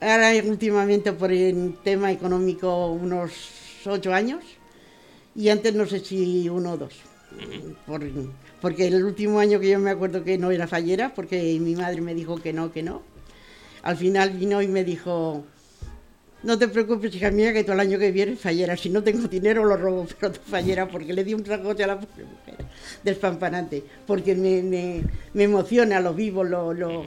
ahora 0.00 0.30
últimamente 0.46 1.12
por 1.12 1.32
el 1.32 1.74
tema 1.82 2.12
económico 2.12 2.92
unos 2.92 3.32
ocho 3.84 4.14
años 4.14 4.44
y 5.34 5.48
antes 5.48 5.74
no 5.74 5.84
sé 5.86 5.98
si 5.98 6.48
uno 6.48 6.74
o 6.74 6.76
dos. 6.76 6.94
Por- 7.86 8.02
porque 8.60 8.86
el 8.88 9.04
último 9.04 9.38
año 9.38 9.60
que 9.60 9.68
yo 9.70 9.78
me 9.78 9.90
acuerdo 9.90 10.24
que 10.24 10.36
no 10.38 10.50
era 10.50 10.66
fallera, 10.66 11.14
porque 11.14 11.58
mi 11.60 11.74
madre 11.76 12.00
me 12.00 12.14
dijo 12.14 12.36
que 12.36 12.52
no, 12.52 12.72
que 12.72 12.82
no. 12.82 13.02
Al 13.82 13.96
final 13.96 14.30
vino 14.30 14.60
y 14.60 14.66
me 14.68 14.82
dijo, 14.84 15.44
no 16.42 16.58
te 16.58 16.66
preocupes, 16.68 17.14
hija 17.14 17.30
mía, 17.30 17.52
que 17.52 17.62
todo 17.62 17.74
el 17.74 17.80
año 17.80 17.98
que 17.98 18.10
viene 18.10 18.36
fallera. 18.36 18.76
Si 18.76 18.90
no 18.90 19.02
tengo 19.02 19.28
dinero 19.28 19.64
lo 19.64 19.76
robo, 19.76 20.06
pero 20.20 20.32
tú 20.32 20.40
fallera, 20.44 20.88
porque 20.88 21.12
le 21.12 21.22
di 21.24 21.34
un 21.34 21.44
tragote 21.44 21.84
a 21.84 21.86
la 21.86 22.00
pobre 22.00 22.24
mujer, 22.24 22.64
despampanante. 23.04 23.84
Porque 24.06 24.34
me, 24.34 24.62
me, 24.62 25.02
me 25.34 25.44
emociona, 25.44 26.00
lo 26.00 26.12
vivo, 26.14 26.42
lo... 26.44 26.74
lo... 26.74 27.04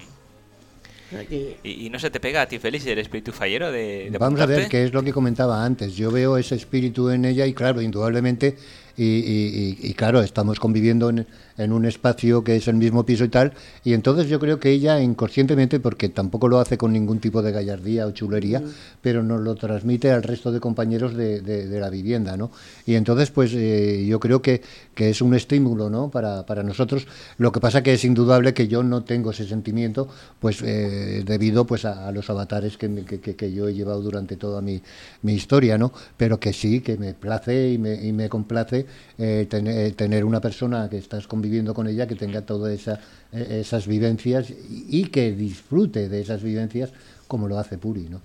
¿Y, 1.29 1.85
y 1.87 1.89
no 1.89 1.99
se 1.99 2.09
te 2.09 2.21
pega 2.21 2.41
a 2.43 2.47
ti, 2.47 2.57
Félix, 2.57 2.85
el 2.85 2.97
espíritu 2.97 3.33
fallero 3.33 3.69
de, 3.69 4.07
de 4.09 4.17
Vamos 4.17 4.39
a 4.39 4.45
ver 4.45 4.59
apuntarte? 4.59 4.69
qué 4.77 4.85
es 4.85 4.93
lo 4.93 5.03
que 5.03 5.11
comentaba 5.11 5.65
antes. 5.65 5.93
Yo 5.97 6.09
veo 6.09 6.37
ese 6.37 6.55
espíritu 6.55 7.09
en 7.09 7.25
ella 7.25 7.45
y 7.45 7.53
claro, 7.53 7.81
indudablemente, 7.81 8.55
y, 8.97 9.03
y- 9.05 9.77
y- 9.81 9.89
y 9.89 9.93
claro, 9.93 10.21
estamos 10.21 10.59
conviviendo 10.59 11.09
en, 11.09 11.25
en 11.57 11.71
un 11.73 11.85
espacio 11.85 12.43
que 12.43 12.55
es 12.55 12.67
el 12.67 12.75
mismo 12.75 13.05
piso 13.05 13.23
y 13.23 13.29
tal, 13.29 13.53
y 13.83 13.93
entonces 13.93 14.27
yo 14.29 14.39
creo 14.39 14.59
que 14.59 14.71
ella 14.71 14.99
inconscientemente, 15.01 15.79
porque 15.79 16.09
tampoco 16.09 16.47
lo 16.47 16.59
hace 16.59 16.77
con 16.77 16.91
ningún 16.93 17.19
tipo 17.19 17.41
de 17.41 17.51
gallardía 17.51 18.07
o 18.07 18.11
chulería, 18.11 18.61
pero 19.01 19.21
nos 19.23 19.41
lo 19.41 19.55
transmite 19.55 20.11
al 20.11 20.23
resto 20.23 20.51
de 20.51 20.59
compañeros 20.59 21.15
de, 21.15 21.41
de- 21.41 21.67
de 21.67 21.79
la 21.79 21.89
vivienda, 21.89 22.37
¿no? 22.37 22.51
Y 22.85 22.95
entonces, 22.95 23.31
pues 23.31 23.51
eh, 23.53 24.05
yo 24.07 24.19
creo 24.19 24.41
que, 24.41 24.61
que 24.95 25.09
es 25.09 25.21
un 25.21 25.33
estímulo, 25.35 25.89
¿no? 25.89 26.09
Para, 26.09 26.45
para 26.45 26.63
nosotros. 26.63 27.07
Lo 27.37 27.51
que 27.51 27.59
pasa 27.59 27.83
que 27.83 27.93
es 27.93 28.03
indudable 28.05 28.53
que 28.53 28.67
yo 28.67 28.83
no 28.83 29.03
tengo 29.03 29.31
ese 29.31 29.47
sentimiento, 29.47 30.07
pues 30.39 30.61
eh, 30.63 31.23
debido 31.25 31.65
pues 31.65 31.85
a, 31.85 32.07
a 32.07 32.11
los 32.11 32.29
avatares 32.29 32.77
que, 32.77 32.89
me- 32.89 33.03
que, 33.03 33.19
que- 33.19 33.35
que 33.35 33.51
yo 33.51 33.67
he 33.67 33.73
llevado 33.73 34.01
durante 34.01 34.35
toda 34.37 34.61
mi, 34.61 34.81
mi 35.21 35.33
historia, 35.33 35.77
¿no? 35.77 35.91
Pero 36.17 36.39
que 36.39 36.53
sí, 36.53 36.81
que 36.81 36.97
me 36.97 37.13
place 37.13 37.71
y 37.71 37.77
me, 37.77 37.93
y 38.03 38.11
me 38.13 38.29
complace 38.29 38.80
eh, 39.17 39.45
tener, 39.49 39.93
tener 39.93 40.23
una 40.25 40.41
persona 40.41 40.89
que 40.89 40.97
estás 40.97 41.27
conviviendo 41.27 41.73
con 41.73 41.87
ella 41.87 42.07
que 42.07 42.15
tenga 42.15 42.41
todas 42.41 42.73
esa, 42.73 42.99
eh, 43.31 43.59
esas 43.61 43.87
vivencias 43.87 44.49
y, 44.49 44.85
y 44.89 45.03
que 45.05 45.31
disfrute 45.31 46.09
de 46.09 46.21
esas 46.21 46.43
vivencias 46.43 46.91
como 47.27 47.47
lo 47.47 47.57
hace 47.57 47.77
Puri, 47.77 48.07
¿no? 48.09 48.21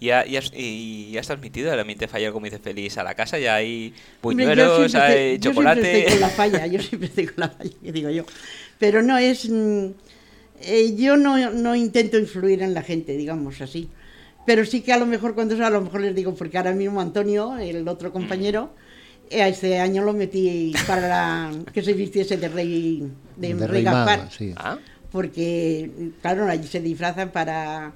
¿Y, 0.00 0.10
ha- 0.10 0.24
y 0.26 0.36
has, 0.36 0.52
y 0.54 1.16
has 1.18 1.26
transmitido 1.26 1.72
el 1.72 1.80
ambiente 1.80 2.06
fallero, 2.06 2.32
como 2.32 2.44
dice 2.44 2.60
Félix, 2.60 2.98
a 2.98 3.02
la 3.02 3.14
casa? 3.14 3.38
¿Ya 3.38 3.56
hay 3.56 3.90
yo 3.90 3.94
buñuelos, 4.22 4.94
hay 4.94 5.36
estoy- 5.36 5.38
yo 5.40 5.50
chocolate? 5.50 5.80
siempre 5.80 5.98
estoy 5.98 6.12
con 6.12 6.20
la 6.20 6.30
falla, 6.30 6.66
yo 6.66 6.80
siempre 6.80 7.08
estoy 7.08 7.26
con 7.26 7.34
la 7.38 7.48
falla, 7.48 7.70
que 7.82 7.92
digo 7.98 8.10
yo. 8.10 8.24
Pero 8.78 9.02
no 9.02 9.18
es. 9.18 9.48
mm, 9.50 9.86
eh, 10.62 10.94
yo 10.96 11.16
no, 11.16 11.50
no 11.50 11.74
intento 11.74 12.18
influir 12.18 12.62
en 12.62 12.74
la 12.74 12.82
gente, 12.82 13.16
digamos 13.16 13.60
así. 13.60 13.88
Pero 14.46 14.64
sí 14.64 14.80
que 14.82 14.92
a 14.92 14.98
lo 14.98 15.06
mejor 15.06 15.34
cuando 15.34 15.54
eso, 15.54 15.64
a 15.64 15.70
lo 15.70 15.80
mejor 15.80 16.00
les 16.00 16.14
digo, 16.14 16.34
porque 16.34 16.58
ahora 16.58 16.72
mismo 16.72 17.00
Antonio, 17.00 17.58
el 17.58 17.86
otro 17.88 18.12
compañero, 18.12 18.70
eh, 18.70 18.72
a 18.76 18.87
este 19.30 19.78
año 19.78 20.02
lo 20.04 20.12
metí 20.12 20.72
para 20.86 21.08
la- 21.08 21.52
que 21.72 21.82
se 21.82 21.92
vistiese 21.92 22.36
de 22.36 22.48
rey, 22.48 23.10
de, 23.36 23.54
De 23.54 23.66
rey 23.66 23.82
Gaspar 23.82 24.30
sí. 24.30 24.52
Ah, 24.56 24.78
porque 25.10 25.90
claro, 26.20 26.46
allí 26.46 26.66
se 26.66 26.80
disfrazan 26.80 27.30
para 27.30 27.92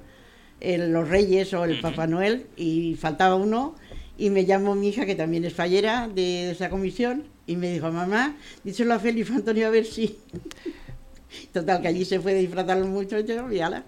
eh, 0.61 0.77
los 0.77 1.07
Reyes 1.07 1.53
o 1.53 1.63
el 1.65 1.79
Papá 1.81 2.07
Noel 2.07 2.47
y 2.57 2.95
faltaba 2.95 3.35
uno 3.35 3.75
y 4.17 4.29
me 4.29 4.45
llamó 4.45 4.75
mi 4.75 4.89
hija 4.89 5.05
que 5.05 5.15
también 5.15 5.43
es 5.45 5.53
fallera 5.53 6.07
de 6.07 6.51
esa 6.51 6.69
comisión 6.69 7.25
y 7.45 7.55
me 7.55 7.71
dijo, 7.73 7.91
mamá, 7.91 8.35
díselo 8.63 8.93
a 8.93 8.99
Félix 8.99 9.29
Antonio 9.31 9.67
a 9.67 9.69
ver 9.69 9.85
si... 9.85 10.17
Total, 11.51 11.81
que 11.81 11.87
allí 11.87 12.05
se 12.05 12.19
fue 12.19 12.31
a 12.33 12.35
disfrazar 12.35 12.77
los 12.77 12.87
muchachos 12.87 13.51
y 13.51 13.59
ala, 13.59 13.83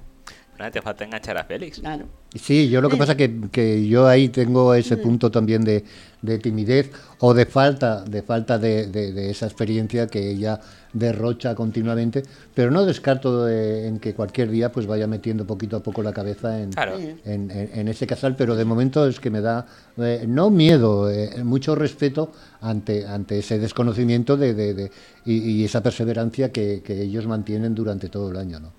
te 0.72 0.82
falta 0.82 1.04
enganchar 1.04 1.38
a 1.38 1.44
Félix. 1.44 1.80
claro. 1.80 2.06
Sí, 2.36 2.68
yo 2.68 2.82
lo 2.82 2.90
que 2.90 2.98
pasa 2.98 3.16
que, 3.16 3.34
que 3.50 3.88
yo 3.88 4.08
ahí 4.08 4.28
tengo 4.28 4.74
ese 4.74 4.98
punto 4.98 5.32
también 5.32 5.64
de, 5.64 5.86
de 6.22 6.38
timidez 6.40 6.92
o 7.20 7.34
de 7.34 7.46
falta 7.46 8.04
de 8.04 8.22
falta 8.24 8.58
de, 8.60 8.88
de- 8.88 9.14
de 9.14 9.30
esa 9.30 9.46
experiencia 9.46 10.08
que 10.08 10.32
ella 10.32 10.60
derrocha 10.92 11.56
continuamente, 11.56 12.24
pero 12.54 12.72
no 12.72 12.86
descarto 12.86 13.46
de- 13.46 13.88
en 13.88 14.00
que 14.00 14.14
cualquier 14.14 14.50
día 14.52 14.70
pues 14.70 14.86
vaya 14.86 15.08
metiendo 15.08 15.46
poquito 15.48 15.78
a 15.78 15.84
poco 15.84 16.04
la 16.04 16.12
cabeza 16.12 16.62
en, 16.62 16.72
Claro. 16.74 16.98
En, 16.98 17.52
en- 17.52 17.70
en 17.74 17.88
ese 17.88 18.06
casal, 18.06 18.36
pero 18.36 18.58
de 18.58 18.66
momento 18.66 19.08
es 19.08 19.22
que 19.22 19.30
me 19.30 19.40
da 19.40 19.66
eh, 19.98 20.26
no 20.28 20.50
miedo, 20.50 21.10
eh, 21.10 21.42
mucho 21.42 21.74
respeto 21.74 22.34
ante, 22.60 23.06
ante 23.06 23.40
ese 23.40 23.60
desconocimiento 23.60 24.36
de, 24.36 24.54
de- 24.54 24.74
de- 24.74 24.92
y, 25.24 25.36
y 25.38 25.64
esa 25.64 25.82
perseverancia 25.82 26.52
que, 26.52 26.82
que 26.84 27.02
ellos 27.02 27.28
mantienen 27.28 27.74
durante 27.74 28.10
todo 28.10 28.30
el 28.30 28.36
año, 28.36 28.60
¿no? 28.60 28.74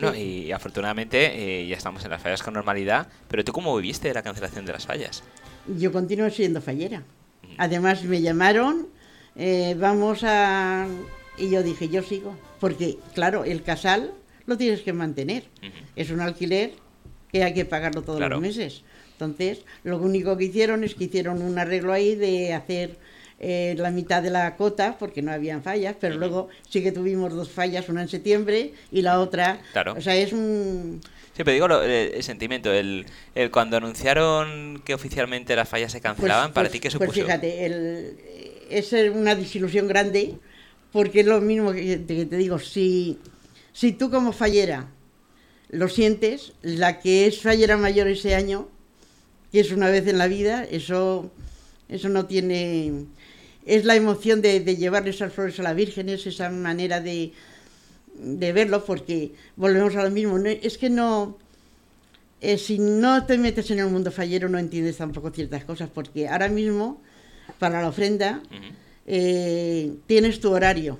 Bueno, 0.00 0.16
y 0.16 0.52
afortunadamente 0.52 1.62
eh, 1.62 1.66
ya 1.66 1.76
estamos 1.76 2.04
en 2.04 2.10
las 2.10 2.22
fallas 2.22 2.42
con 2.42 2.54
normalidad. 2.54 3.08
Pero 3.28 3.44
tú, 3.44 3.52
¿cómo 3.52 3.76
viviste 3.76 4.12
la 4.14 4.22
cancelación 4.22 4.64
de 4.64 4.72
las 4.72 4.86
fallas? 4.86 5.22
Yo 5.78 5.92
continúo 5.92 6.30
siendo 6.30 6.60
fallera. 6.60 7.02
Además 7.58 8.04
me 8.04 8.20
llamaron, 8.20 8.88
eh, 9.36 9.74
vamos 9.78 10.20
a... 10.24 10.86
Y 11.36 11.50
yo 11.50 11.62
dije, 11.62 11.88
yo 11.88 12.02
sigo. 12.02 12.36
Porque, 12.60 12.98
claro, 13.14 13.44
el 13.44 13.62
casal 13.62 14.12
lo 14.46 14.56
tienes 14.56 14.80
que 14.80 14.92
mantener. 14.92 15.44
Ujú. 15.62 15.72
Es 15.96 16.10
un 16.10 16.20
alquiler 16.20 16.72
que 17.32 17.44
hay 17.44 17.54
que 17.54 17.64
pagarlo 17.64 18.02
todos 18.02 18.18
Claro. 18.18 18.36
los 18.36 18.42
meses. 18.42 18.82
Entonces, 19.12 19.60
lo 19.84 19.98
único 19.98 20.36
que 20.36 20.44
hicieron 20.44 20.84
es 20.84 20.94
que 20.94 21.04
hicieron 21.04 21.42
un 21.42 21.58
arreglo 21.58 21.92
ahí 21.92 22.14
de 22.14 22.54
hacer 22.54 22.98
eh, 23.40 23.74
la 23.78 23.90
mitad 23.90 24.22
de 24.22 24.30
la 24.30 24.56
cota, 24.56 24.96
porque 24.98 25.22
no 25.22 25.30
habían 25.32 25.62
fallas, 25.62 25.94
pero 26.00 26.16
luego 26.16 26.48
sí 26.68 26.82
que 26.82 26.92
tuvimos 26.92 27.32
dos 27.34 27.50
fallas, 27.50 27.88
una 27.88 28.02
en 28.02 28.08
septiembre 28.08 28.72
y 28.90 29.02
la 29.02 29.20
otra... 29.20 29.60
Claro. 29.72 29.94
O 29.96 30.00
sea, 30.00 30.16
es 30.16 30.32
un... 30.32 31.00
Siempre 31.34 31.54
digo 31.54 31.68
lo- 31.68 31.82
el, 31.84 31.90
el 32.14 32.22
sentimiento, 32.24 32.72
el, 32.72 33.06
el 33.36 33.50
cuando 33.52 33.76
anunciaron 33.76 34.82
que 34.84 34.92
oficialmente 34.92 35.54
las 35.54 35.68
fallas 35.68 35.92
se 35.92 36.00
cancelaban, 36.00 36.52
¿para 36.52 36.68
ti 36.68 36.80
qué 36.80 36.90
supuso? 36.90 37.12
Pues 37.12 37.24
fíjate, 37.24 37.64
el- 37.66 38.16
es 38.70 38.92
una 39.14 39.34
desilusión 39.36 39.86
grande, 39.86 40.34
porque 40.90 41.20
es 41.20 41.26
lo 41.26 41.40
mismo 41.40 41.72
que 41.72 41.96
te, 41.98 42.16
que 42.16 42.26
te 42.26 42.36
digo, 42.36 42.58
si, 42.58 43.18
si 43.72 43.92
tú 43.92 44.10
como 44.10 44.32
fallera 44.32 44.88
lo 45.70 45.88
sientes, 45.88 46.54
la 46.62 46.98
que 46.98 47.26
es 47.26 47.40
fallera 47.40 47.76
mayor 47.76 48.08
ese 48.08 48.34
año, 48.34 48.68
que 49.52 49.60
es 49.60 49.70
una 49.70 49.90
vez 49.90 50.08
en 50.08 50.18
la 50.18 50.26
vida, 50.26 50.64
eso, 50.68 51.30
eso 51.88 52.08
no 52.08 52.26
tiene... 52.26 53.04
Es 53.66 53.84
la 53.84 53.96
emoción 53.96 54.40
de, 54.40 54.60
de 54.60 54.76
llevarle 54.76 55.10
esas 55.10 55.32
flores 55.32 55.58
a 55.60 55.62
la 55.62 55.74
Virgen, 55.74 56.08
es 56.08 56.26
esa 56.26 56.48
manera 56.50 57.00
de, 57.00 57.32
de 58.14 58.52
verlo, 58.52 58.84
porque 58.84 59.32
volvemos 59.56 59.94
a 59.96 60.04
lo 60.04 60.10
mismo. 60.10 60.38
no- 60.38 60.48
es 60.48 60.78
que 60.78 60.88
no... 60.88 61.36
eh, 62.40 62.56
si 62.56 62.78
no 62.78 63.26
te 63.26 63.36
metes 63.36 63.70
en 63.70 63.80
el 63.80 63.88
mundo 63.88 64.10
fallero 64.10 64.48
no 64.48 64.58
entiendes 64.58 64.96
tampoco 64.96 65.30
ciertas 65.30 65.64
cosas, 65.64 65.90
porque 65.92 66.28
ahora 66.28 66.48
mismo, 66.48 67.00
para 67.58 67.82
la 67.82 67.88
ofrenda, 67.88 68.40
eh, 69.06 69.92
tienes 70.06 70.40
tu 70.40 70.50
horario, 70.52 70.98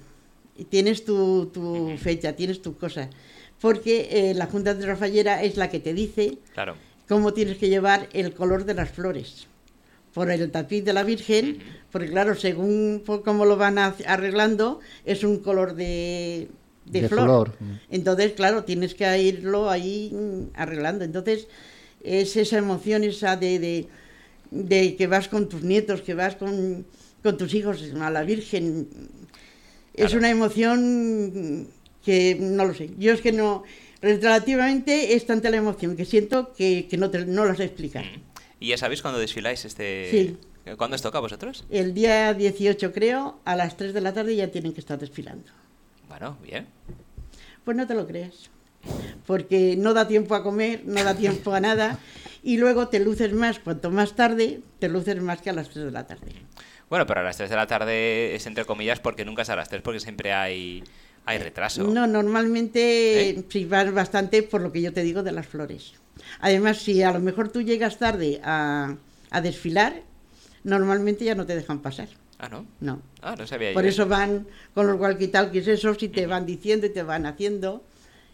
tienes 0.68 1.04
tu, 1.04 1.46
tu 1.46 1.96
fecha, 1.98 2.34
tienes 2.34 2.60
tus 2.60 2.76
cosas, 2.76 3.08
porque 3.60 4.08
eh, 4.10 4.34
la 4.34 4.46
Junta 4.46 4.74
de 4.74 4.86
la 4.86 4.96
Fallera 4.96 5.42
es 5.42 5.56
la 5.56 5.70
que 5.70 5.80
te 5.80 5.94
dice 5.94 6.38
Claro. 6.52 6.76
cómo 7.08 7.32
tienes 7.32 7.56
que 7.58 7.68
llevar 7.68 8.08
el 8.12 8.34
color 8.34 8.64
de 8.64 8.74
las 8.74 8.90
flores. 8.90 9.46
Por 10.14 10.30
el 10.30 10.50
tapiz 10.50 10.84
de 10.84 10.92
la 10.92 11.04
Virgen, 11.04 11.58
porque 11.92 12.08
claro, 12.08 12.34
según 12.34 13.02
por 13.04 13.22
cómo 13.22 13.44
lo 13.44 13.56
van 13.56 13.78
arreglando, 13.78 14.80
es 15.04 15.22
un 15.22 15.38
color 15.38 15.74
de, 15.74 16.48
de 16.86 17.02
De 17.02 17.08
flor. 17.08 17.24
flor. 17.24 17.52
Entonces, 17.90 18.32
claro, 18.32 18.64
tienes 18.64 18.94
que 18.94 19.22
irlo 19.22 19.70
ahí 19.70 20.10
mm, 20.12 20.50
arreglando. 20.54 21.04
Entonces, 21.04 21.46
es 22.02 22.36
esa 22.36 22.58
emoción 22.58 23.04
esa 23.04 23.36
de, 23.36 23.58
de, 23.58 23.88
de 24.50 24.96
que 24.96 25.06
vas 25.06 25.28
con 25.28 25.48
tus 25.48 25.62
nietos, 25.62 26.02
que 26.02 26.14
vas 26.14 26.34
con, 26.36 26.86
con 27.22 27.36
tus 27.36 27.54
hijos 27.54 27.82
a 28.00 28.10
la 28.10 28.22
Virgen. 28.22 28.88
Es 29.94 30.06
Claro. 30.06 30.18
una 30.18 30.30
emoción 30.30 31.68
que 32.04 32.36
no 32.40 32.64
lo 32.64 32.74
sé. 32.74 32.90
Yo 32.98 33.12
es 33.12 33.20
que 33.20 33.32
no. 33.32 33.64
Relativamente 34.00 35.14
es 35.14 35.26
tanta 35.26 35.50
la 35.50 35.56
emoción 35.56 35.96
que 35.96 36.04
siento 36.04 36.52
que, 36.54 36.86
que 36.88 36.96
no, 36.96 37.10
te, 37.10 37.26
no 37.26 37.44
lo 37.44 37.54
sé 37.56 37.64
explicar. 37.64 38.04
¿Y 38.60 38.68
ya 38.68 38.78
sabéis 38.78 39.02
cuándo 39.02 39.20
desfiláis 39.20 39.64
este...? 39.64 40.08
Sí. 40.10 40.36
¿Cuándo 40.76 40.96
os 40.96 41.02
toca 41.02 41.18
a 41.18 41.20
vosotros? 41.22 41.64
El 41.70 41.94
día 41.94 42.34
18, 42.34 42.92
creo, 42.92 43.40
a 43.44 43.56
las 43.56 43.76
3 43.78 43.94
de 43.94 44.00
la 44.02 44.12
tarde 44.12 44.36
ya 44.36 44.48
tienen 44.48 44.74
que 44.74 44.80
estar 44.80 44.98
desfilando. 44.98 45.50
Bueno, 46.08 46.36
bien. 46.42 46.66
Pues 47.64 47.76
no 47.76 47.86
te 47.86 47.94
lo 47.94 48.06
creas. 48.06 48.50
Porque 49.26 49.76
no 49.78 49.94
da 49.94 50.06
tiempo 50.06 50.34
a 50.34 50.42
comer, 50.42 50.82
no 50.84 51.02
da 51.04 51.14
tiempo 51.14 51.54
a 51.54 51.60
nada. 51.60 51.98
y 52.42 52.58
luego 52.58 52.88
te 52.88 53.00
luces 53.00 53.32
más, 53.32 53.58
cuanto 53.58 53.90
más 53.90 54.14
tarde, 54.14 54.60
te 54.78 54.88
luces 54.88 55.20
más 55.20 55.42
que 55.42 55.50
a 55.50 55.52
las 55.52 55.68
3 55.68 55.86
de 55.86 55.90
la 55.90 56.06
tarde. 56.06 56.32
Bueno, 56.88 57.06
pero 57.06 57.20
a 57.20 57.22
las 57.22 57.36
3 57.36 57.50
de 57.50 57.56
la 57.56 57.66
tarde 57.66 58.34
es 58.34 58.46
entre 58.46 58.64
comillas 58.64 59.00
porque 59.00 59.24
nunca 59.24 59.42
es 59.42 59.50
a 59.50 59.56
las 59.56 59.68
3 59.68 59.82
porque 59.82 60.00
siempre 60.00 60.32
hay, 60.32 60.82
hay 61.26 61.38
retraso. 61.38 61.84
No, 61.84 62.06
normalmente 62.06 63.30
¿Eh? 63.30 63.66
vas 63.66 63.92
bastante 63.92 64.42
por 64.42 64.60
lo 64.60 64.72
que 64.72 64.80
yo 64.80 64.92
te 64.92 65.02
digo 65.02 65.22
de 65.22 65.32
las 65.32 65.46
flores. 65.46 65.94
Además, 66.40 66.78
si 66.78 67.02
a 67.02 67.12
lo 67.12 67.20
mejor 67.20 67.48
tú 67.50 67.62
llegas 67.62 67.98
tarde 67.98 68.40
a, 68.44 68.94
a 69.30 69.40
desfilar, 69.40 70.02
normalmente 70.64 71.24
ya 71.24 71.34
no 71.34 71.46
te 71.46 71.54
dejan 71.56 71.80
pasar. 71.80 72.08
Ah, 72.38 72.48
¿no? 72.48 72.66
No. 72.80 73.02
Ah, 73.22 73.34
no 73.36 73.46
sabía 73.46 73.72
Por 73.74 73.82
yo 73.84 73.90
eso 73.90 74.06
van 74.06 74.46
con 74.74 74.86
los 74.86 74.98
walkie-talkies 75.00 75.66
esos 75.66 76.00
y 76.02 76.08
te 76.08 76.26
van 76.26 76.46
diciendo 76.46 76.86
y 76.86 76.90
te 76.90 77.02
van 77.02 77.26
haciendo. 77.26 77.82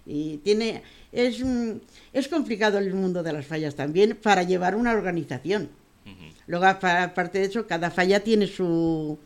Y 0.07 0.37
tiene 0.38 0.83
es, 1.12 1.43
mm, 1.43 1.71
es 2.12 2.29
complicado 2.29 2.76
el 2.79 2.93
mundo 2.93 3.23
de 3.23 3.33
las 3.33 3.47
fallas 3.47 3.75
también 3.75 4.19
para 4.23 4.43
llevar 4.43 4.75
una 4.75 4.93
organización. 4.93 5.71
Luego, 6.47 6.67
apa- 6.67 7.05
aparte 7.05 7.38
de 7.38 7.47
eso, 7.47 7.67
cada 7.67 7.91
falla 7.91 8.21
tiene 8.21 8.47
su 8.47 9.19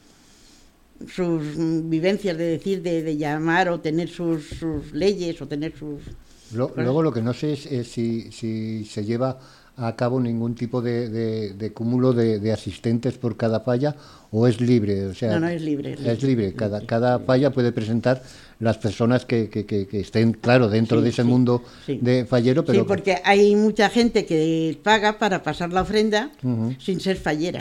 sus 1.07 1.43
vivencias 1.89 2.37
de 2.37 2.45
decir, 2.45 2.83
de, 2.83 3.03
de 3.03 3.17
llamar 3.17 3.69
o 3.69 3.81
tener 3.81 4.09
sus, 4.09 4.49
sus 4.49 4.93
leyes 4.93 5.41
o 5.41 5.47
tener 5.47 5.77
sus... 5.77 6.03
Lo- 6.53 6.73
luego 6.77 7.03
lo 7.03 7.13
que 7.13 7.23
no 7.23 7.33
sé 7.35 7.53
es, 7.53 7.67
es 7.67 7.89
si, 7.89 8.31
si 8.33 8.85
se 8.85 9.05
lleva 9.05 9.39
a 9.81 9.95
cabo 9.95 10.19
ningún 10.19 10.57
tipo 10.57 10.83
de, 10.83 11.09
de- 11.09 11.53
de 11.53 11.73
cúmulo 11.73 12.13
de, 12.13 12.41
de 12.41 12.53
asistentes 12.53 13.17
por 13.17 13.37
cada 13.37 13.61
falla 13.61 13.95
o 14.33 14.49
es 14.49 14.61
libre. 14.61 15.07
O 15.07 15.15
sea, 15.15 15.35
No, 15.35 15.41
no, 15.41 15.49
es 15.49 15.63
libre, 15.63 15.93
es 15.93 16.01
Es 16.05 16.23
libre. 16.25 16.53
Cada, 16.55 16.81
cada 16.85 17.21
falla 17.21 17.51
puede 17.53 17.71
presentar 17.71 18.21
las 18.59 18.77
personas 18.79 19.25
que, 19.25 19.49
que- 19.49 19.67
que- 19.67 19.87
que 19.87 20.01
estén, 20.01 20.33
claro, 20.33 20.69
dentro 20.69 20.99
Sí, 20.99 21.05
de 21.05 21.11
ese 21.11 21.23
sí, 21.23 21.29
mundo 21.29 21.63
sí. 21.87 21.99
de 22.03 22.25
fallero, 22.27 22.65
pero 22.65 22.81
Sí, 22.81 22.85
porque 22.89 23.19
hay 23.25 23.55
mucha 23.55 23.89
gente 23.89 24.27
que 24.27 24.77
paga 24.83 25.17
para 25.17 25.45
pasar 25.45 25.73
la 25.73 25.83
ofrenda 25.83 26.33
sin 26.81 26.99
ser 26.99 27.17
fallera. 27.17 27.61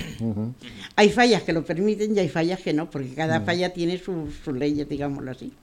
Hay 0.96 1.10
fallas 1.12 1.44
que 1.44 1.54
lo 1.54 1.64
permiten 1.64 2.16
y 2.16 2.20
hay 2.20 2.30
fallas 2.30 2.62
que 2.62 2.74
no, 2.74 2.90
porque 2.90 3.14
cada 3.14 3.42
falla 3.42 3.74
tiene 3.74 4.00
sus, 4.00 4.34
sus 4.44 4.58
leyes, 4.58 4.90
digámoslo 4.90 5.30
así. 5.30 5.54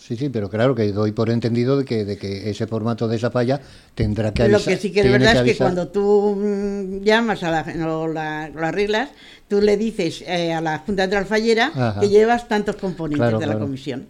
Sí, 0.00 0.16
sí, 0.16 0.30
pero 0.30 0.48
claro 0.48 0.74
que 0.74 0.90
doy 0.92 1.12
por 1.12 1.28
entendido 1.28 1.76
de 1.76 1.84
que, 1.84 2.04
de 2.06 2.16
que 2.16 2.48
ese 2.50 2.66
formato 2.66 3.06
de 3.06 3.16
esa 3.16 3.30
falla 3.30 3.60
tendrá 3.94 4.32
que 4.32 4.48
Lo 4.48 4.56
avisar. 4.56 4.74
que 4.74 4.80
sí 4.80 4.90
que 4.90 5.00
es 5.00 5.10
verdad 5.12 5.36
es 5.46 5.52
que 5.52 5.58
cuando 5.58 5.88
tú 5.88 6.36
mm, 6.36 7.02
llamas 7.04 7.42
a 7.42 7.50
la, 7.50 7.86
o 7.94 8.08
la- 8.08 8.48
lo 8.48 8.66
arreglas, 8.66 9.10
tú 9.46 9.60
le 9.60 9.76
dices 9.76 10.22
eh, 10.26 10.54
a 10.54 10.60
la 10.62 10.78
Junta 10.78 11.02
Central 11.02 11.26
Fallera 11.26 11.70
Ajá. 11.74 12.00
que 12.00 12.08
llevas 12.08 12.48
tantos 12.48 12.76
componentes 12.76 13.18
Claro, 13.20 13.38
de 13.38 13.46
la 13.46 13.58
comisión. 13.58 14.08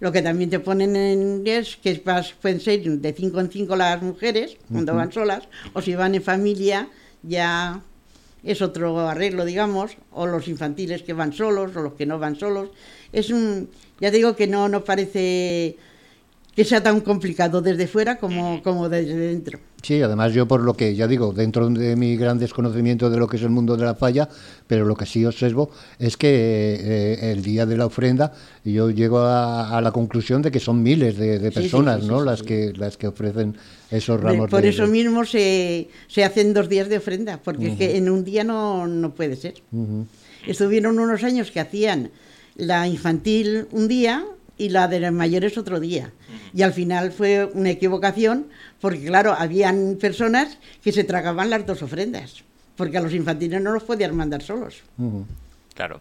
Lo 0.00 0.12
que 0.12 0.20
también 0.20 0.50
te 0.50 0.58
ponen 0.60 0.94
en 0.96 1.42
es 1.46 1.76
que 1.76 2.00
vas- 2.04 2.34
pueden 2.40 2.60
ser 2.60 2.82
de 2.82 3.12
cinco 3.14 3.40
en 3.40 3.50
cinco 3.50 3.74
las 3.76 4.02
mujeres 4.02 4.58
cuando 4.70 4.94
van 4.94 5.10
solas, 5.12 5.44
o 5.72 5.80
si 5.80 5.94
van 5.94 6.14
en 6.14 6.22
familia 6.22 6.88
ya 7.22 7.80
es 8.42 8.60
otro 8.60 9.00
arreglo, 9.08 9.46
digamos, 9.46 9.92
o 10.12 10.26
los 10.26 10.46
infantiles 10.48 11.02
que 11.02 11.14
van 11.14 11.32
solos 11.32 11.74
o 11.74 11.80
los 11.80 11.94
que 11.94 12.04
no 12.04 12.18
van 12.18 12.36
solos. 12.36 12.68
Es 13.14 13.30
un, 13.30 13.68
ya 14.00 14.10
digo 14.10 14.34
que 14.36 14.46
no, 14.46 14.68
no 14.68 14.84
parece 14.84 15.76
que 16.54 16.64
sea 16.64 16.82
tan 16.82 17.00
complicado 17.00 17.62
desde 17.62 17.86
fuera 17.88 18.16
como, 18.18 18.62
como 18.62 18.88
desde 18.88 19.16
dentro. 19.16 19.58
Sí, 19.82 20.00
además 20.00 20.32
yo 20.32 20.46
por 20.48 20.62
lo 20.62 20.74
que 20.74 20.94
ya 20.94 21.06
digo, 21.08 21.32
dentro 21.32 21.68
de 21.68 21.94
mi 21.96 22.16
gran 22.16 22.38
desconocimiento 22.38 23.10
de 23.10 23.18
lo 23.18 23.26
que 23.26 23.36
es 23.36 23.42
el 23.42 23.50
mundo 23.50 23.76
de 23.76 23.84
la 23.84 23.94
falla, 23.96 24.28
pero 24.66 24.84
lo 24.86 24.94
que 24.96 25.04
sí 25.04 25.24
observo 25.26 25.70
es 25.98 26.16
que 26.16 26.28
eh, 26.80 27.32
el 27.32 27.42
día 27.42 27.66
de 27.66 27.76
la 27.76 27.86
ofrenda 27.86 28.32
yo 28.64 28.88
llego 28.90 29.18
a, 29.18 29.76
a 29.76 29.80
la 29.80 29.90
conclusión 29.90 30.42
de 30.42 30.50
que 30.52 30.60
son 30.60 30.82
miles 30.82 31.18
de, 31.18 31.38
de 31.40 31.48
Sí, 31.50 31.54
sí, 31.56 31.60
personas, 31.62 32.02
sí, 32.02 32.06
¿no? 32.08 32.20
sí, 32.20 32.26
las 32.26 32.38
sí. 32.38 32.44
que 32.46 32.72
las 32.76 32.96
que 32.96 33.08
ofrecen 33.08 33.56
esos 33.90 34.18
De- 34.20 34.22
ramos. 34.26 34.48
Por 34.48 34.62
de- 34.62 34.68
eso 34.68 34.86
mismo 34.86 35.24
se, 35.26 35.88
se 36.06 36.24
hacen 36.24 36.54
dos 36.54 36.68
días 36.68 36.88
de 36.88 36.96
ofrenda, 36.98 37.40
porque 37.42 37.66
es 37.72 37.76
que 37.76 37.96
en 37.96 38.08
un 38.08 38.24
día 38.24 38.42
no, 38.44 38.86
no 38.86 39.12
puede 39.12 39.34
ser. 39.36 39.54
Estuvieron 40.46 40.98
unos 40.98 41.22
años 41.24 41.50
que 41.50 41.60
hacían 41.60 42.10
la 42.56 42.86
infantil 42.86 43.66
un 43.70 43.88
día 43.88 44.24
y 44.56 44.68
la 44.68 44.88
de 44.88 45.00
los 45.00 45.12
mayores 45.12 45.58
otro 45.58 45.80
día. 45.80 46.12
Y 46.52 46.62
al 46.62 46.72
final 46.72 47.12
fue 47.12 47.44
una 47.54 47.70
equivocación 47.70 48.46
porque, 48.80 49.04
claro, 49.04 49.34
habían 49.36 49.96
personas 50.00 50.58
que 50.82 50.92
se 50.92 51.04
tragaban 51.04 51.50
las 51.50 51.66
dos 51.66 51.82
ofrendas, 51.82 52.44
porque 52.76 52.98
a 52.98 53.00
los 53.00 53.12
infantiles 53.12 53.60
no 53.60 53.72
los 53.72 53.82
podían 53.82 54.14
mandar 54.14 54.42
solos. 54.42 54.82
Claro. 55.74 56.00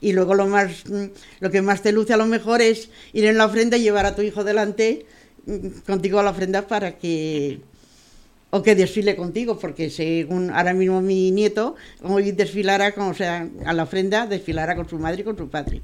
Y 0.00 0.12
luego 0.12 0.34
lo 0.34 0.46
más 0.46 0.88
mm, 0.88 1.04
lo 1.40 1.50
que 1.50 1.60
más 1.60 1.82
te 1.82 1.92
luce 1.92 2.14
a 2.14 2.16
lo 2.16 2.26
mejor 2.26 2.62
es 2.62 2.88
ir 3.12 3.26
en 3.26 3.36
la 3.36 3.44
ofrenda 3.44 3.76
y 3.76 3.82
llevar 3.82 4.06
a 4.06 4.14
tu 4.14 4.22
hijo 4.22 4.44
delante 4.44 5.04
mm, 5.46 5.80
contigo 5.86 6.20
a 6.20 6.22
la 6.22 6.30
ofrenda 6.30 6.66
para 6.66 6.96
que 6.96 7.60
o 8.50 8.62
que 8.62 8.74
desfile 8.74 9.14
contigo, 9.16 9.58
porque 9.58 9.90
según 9.90 10.50
ahora 10.50 10.74
mismo 10.74 11.00
mi 11.00 11.30
nieto 11.30 11.76
hoy 12.02 12.32
desfilará 12.32 12.92
con, 12.92 13.08
o 13.08 13.14
sea, 13.14 13.48
a 13.64 13.72
la 13.72 13.84
ofrenda 13.84 14.26
desfilará 14.26 14.74
con 14.74 14.88
su 14.88 14.98
madre 14.98 15.20
y 15.20 15.24
con 15.24 15.36
su 15.36 15.48
padre. 15.48 15.80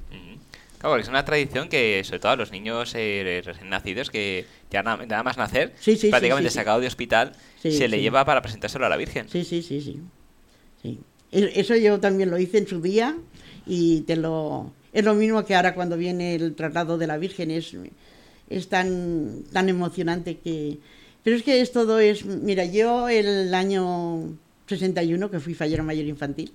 Claro, 0.79 0.93
porque 0.95 1.03
es 1.03 1.09
una 1.09 1.25
tradición 1.25 1.69
que, 1.69 2.03
sobre 2.05 2.19
todo 2.19 2.33
a 2.33 2.37
los 2.37 2.51
niños 2.53 2.93
eh, 2.97 3.41
recién 3.45 3.71
nacidos, 3.71 4.11
que 4.11 4.45
ya 4.71 4.83
na- 4.83 4.97
nada 4.99 5.23
más 5.23 5.37
nacer, 5.39 5.73
Sí, 5.81 5.97
prácticamente 6.11 6.51
sí, 6.51 6.57
sacado 6.57 6.81
de 6.81 6.87
hospital, 6.87 7.33
se 7.63 7.89
le 7.89 8.01
lleva 8.01 8.25
para 8.25 8.43
presentárselo 8.43 8.85
a 8.85 8.89
la 8.89 8.97
Virgen. 8.97 9.29
Sí, 9.29 9.43
sí, 9.45 9.63
sí, 9.63 9.81
sí. 9.81 10.01
sí. 10.83 10.99
E- 11.33 11.53
Eso 11.61 11.75
yo 11.77 11.99
también 11.99 12.31
lo 12.31 12.39
hice 12.39 12.59
en 12.59 12.67
su 12.67 12.81
día 12.83 13.17
y 13.67 14.03
te 14.03 14.17
lo 14.17 14.73
es 14.93 15.05
lo 15.05 15.15
mismo 15.15 15.45
que 15.45 15.55
ahora 15.55 15.75
cuando 15.75 15.97
viene 15.97 16.35
el 16.35 16.55
traslado 16.55 16.99
de 16.99 17.07
la 17.07 17.17
Virgen 17.19 17.51
es 17.51 17.73
es 18.51 18.69
tan 18.69 19.43
tan 19.53 19.69
emocionante 19.69 20.39
que 20.39 20.79
pero 21.27 21.35
es 21.35 21.43
que 21.43 21.61
es 21.61 21.73
todo 21.73 21.99
es 21.99 22.25
mira 22.25 22.65
yo 22.67 23.09
el 23.09 23.53
año 23.53 24.39
61 24.69 25.29
que 25.29 25.41
fui 25.41 25.55
fallero 25.55 25.83
mayor 25.83 26.07
infantil 26.07 26.53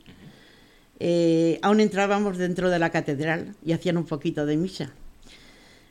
eh, 1.04 1.60
aún 1.62 1.82
entrábamos 1.82 2.38
dentro 2.38 2.70
de 2.70 2.80
la 2.80 2.90
catedral 2.90 3.54
y 3.66 3.74
hacían 3.74 3.98
un 3.98 4.06
poquito 4.06 4.46
de 4.46 4.56
misa. 4.56 4.94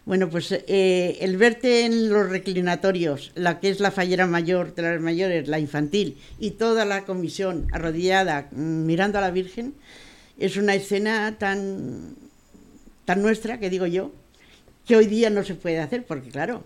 Bueno, 0.06 0.30
pues 0.30 0.52
eh, 0.52 1.18
el 1.20 1.36
verte 1.36 1.84
en 1.84 2.10
los 2.10 2.30
reclinatorios, 2.30 3.32
la 3.34 3.58
que 3.58 3.70
es 3.70 3.80
la 3.80 3.90
fallera 3.90 4.28
mayor 4.28 4.72
de 4.72 4.82
las 4.82 5.00
mayores, 5.00 5.48
la 5.48 5.58
infantil, 5.58 6.16
y 6.38 6.52
toda 6.52 6.84
la 6.84 7.04
comisión 7.06 7.66
arrodillada 7.72 8.48
mm, 8.52 8.86
mirando 8.86 9.18
a 9.18 9.20
la 9.20 9.32
Virgen, 9.32 9.74
es 10.38 10.56
una 10.56 10.76
escena 10.76 11.38
tan, 11.38 12.14
tan 13.04 13.20
nuestra, 13.20 13.58
que 13.58 13.68
digo 13.68 13.86
yo, 13.86 14.12
que 14.86 14.94
hoy 14.94 15.06
día 15.06 15.28
no 15.28 15.42
se 15.42 15.56
puede 15.56 15.80
hacer, 15.80 16.06
porque 16.06 16.30
claro, 16.30 16.62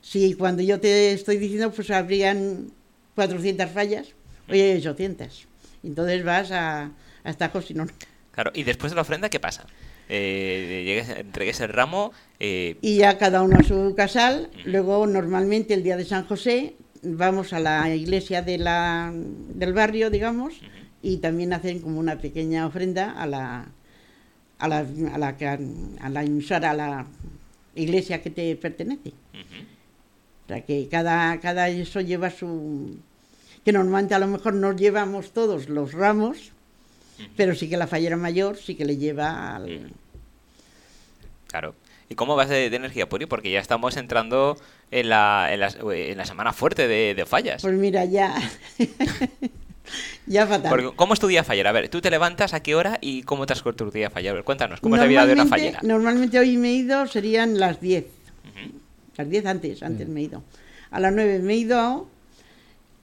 si 0.00 0.34
cuando 0.34 0.62
yo 0.62 0.80
te 0.80 1.12
estoy 1.12 1.38
diciendo, 1.38 1.70
pues 1.70 1.90
habrían 1.90 2.70
400 3.14 3.70
fallas, 3.70 4.08
hoy 4.48 4.60
hay 4.60 4.78
800. 4.78 5.46
Entonces 5.82 6.24
vas 6.24 6.50
a, 6.50 6.92
a 7.24 7.30
Estajos 7.30 7.70
y 7.70 7.74
no... 7.74 7.86
Claro, 8.32 8.52
y 8.54 8.62
después 8.62 8.92
de 8.92 8.96
la 8.96 9.02
ofrenda, 9.02 9.28
¿qué 9.28 9.40
pasa? 9.40 9.66
Eh, 10.08 10.82
llegues, 10.86 11.08
entregues 11.10 11.60
el 11.60 11.68
ramo, 11.70 12.12
eh, 12.40 12.76
y 12.80 12.98
ya 12.98 13.18
cada 13.18 13.42
uno 13.42 13.58
a 13.58 13.62
su 13.62 13.94
casal. 13.96 14.48
Luego, 14.64 15.06
normalmente 15.06 15.74
el 15.74 15.82
día 15.82 15.96
de 15.96 16.04
San 16.04 16.24
José, 16.26 16.76
vamos 17.02 17.52
a 17.52 17.60
la 17.60 17.94
iglesia 17.94 18.42
de 18.42 18.58
la, 18.58 19.12
del 19.14 19.72
barrio, 19.72 20.10
digamos, 20.10 20.54
y 21.02 21.18
también 21.18 21.52
hacen 21.52 21.80
como 21.80 21.98
una 21.98 22.18
pequeña 22.18 22.66
ofrenda 22.66 23.10
a 23.20 23.26
la, 23.26 23.66
a 24.58 24.68
la, 24.68 24.78
a 24.78 25.18
la, 25.18 25.28
a 26.00 26.08
la 26.08 26.20
a 26.20 26.74
la 26.74 27.06
iglesia 27.74 28.22
que 28.22 28.30
te 28.30 28.56
pertenece. 28.56 29.12
O 30.48 30.50
sea, 30.50 30.62
que 30.62 30.88
cada, 30.90 31.38
cada 31.40 31.68
eso 31.68 32.00
lleva 32.00 32.30
su... 32.30 32.96
que 33.66 33.72
normalmente 33.72 34.14
a 34.14 34.18
lo 34.18 34.28
mejor 34.28 34.54
no 34.54 34.72
llevamos 34.72 35.32
todos 35.32 35.68
los 35.68 35.92
ramos, 35.92 36.52
pero 37.36 37.54
sí 37.54 37.68
que 37.68 37.76
la 37.76 37.86
fallera 37.86 38.16
mayor 38.16 38.56
sí 38.56 38.74
que 38.74 38.86
le 38.86 38.96
lleva 38.96 39.56
al... 39.56 39.92
Claro. 41.48 41.74
¿Y 42.08 42.14
cómo 42.14 42.34
vas 42.34 42.48
de, 42.48 42.70
de 42.70 42.76
energía, 42.76 43.10
Puri? 43.10 43.26
Porque 43.26 43.50
ya 43.50 43.60
estamos 43.60 43.98
entrando 43.98 44.56
en 44.90 45.10
la, 45.10 45.50
en 45.52 45.60
la, 45.60 45.68
en 45.68 46.16
la 46.16 46.24
semana 46.24 46.54
fuerte 46.54 46.88
de, 46.88 47.14
de 47.14 47.26
fallas. 47.26 47.60
Pues 47.60 47.74
mira, 47.74 48.06
ya... 48.06 48.34
ya 50.26 50.46
fatal. 50.46 50.70
Porque, 50.70 50.96
¿Cómo 50.96 51.12
es 51.12 51.20
tu 51.20 51.26
día 51.26 51.44
fallera? 51.44 51.68
A 51.68 51.74
ver, 51.74 51.90
tú 51.90 52.00
te 52.00 52.08
levantas 52.08 52.54
a 52.54 52.62
qué 52.62 52.74
hora 52.74 52.96
y 53.02 53.22
cómo 53.24 53.44
transcurre 53.44 53.76
tu 53.76 53.90
día 53.90 54.08
fallera. 54.08 54.30
A 54.30 54.34
ver, 54.36 54.44
cuéntanos, 54.44 54.80
¿cómo 54.80 54.94
es 54.94 55.02
la 55.02 55.08
vida 55.08 55.26
de 55.26 55.34
una 55.34 55.44
fallera? 55.44 55.80
Normalmente 55.82 56.38
hoy 56.38 56.56
me 56.56 56.70
he 56.70 56.72
ido, 56.72 57.06
serían 57.06 57.58
las 57.58 57.82
10. 57.82 58.17
Las 59.18 59.28
10 59.28 59.46
antes, 59.46 59.82
antes 59.82 60.08
me 60.08 60.20
he 60.20 60.22
ido. 60.24 60.42
A 60.92 61.00
las 61.00 61.12
9 61.12 61.40
me 61.40 61.54
he 61.54 61.56
ido 61.56 62.06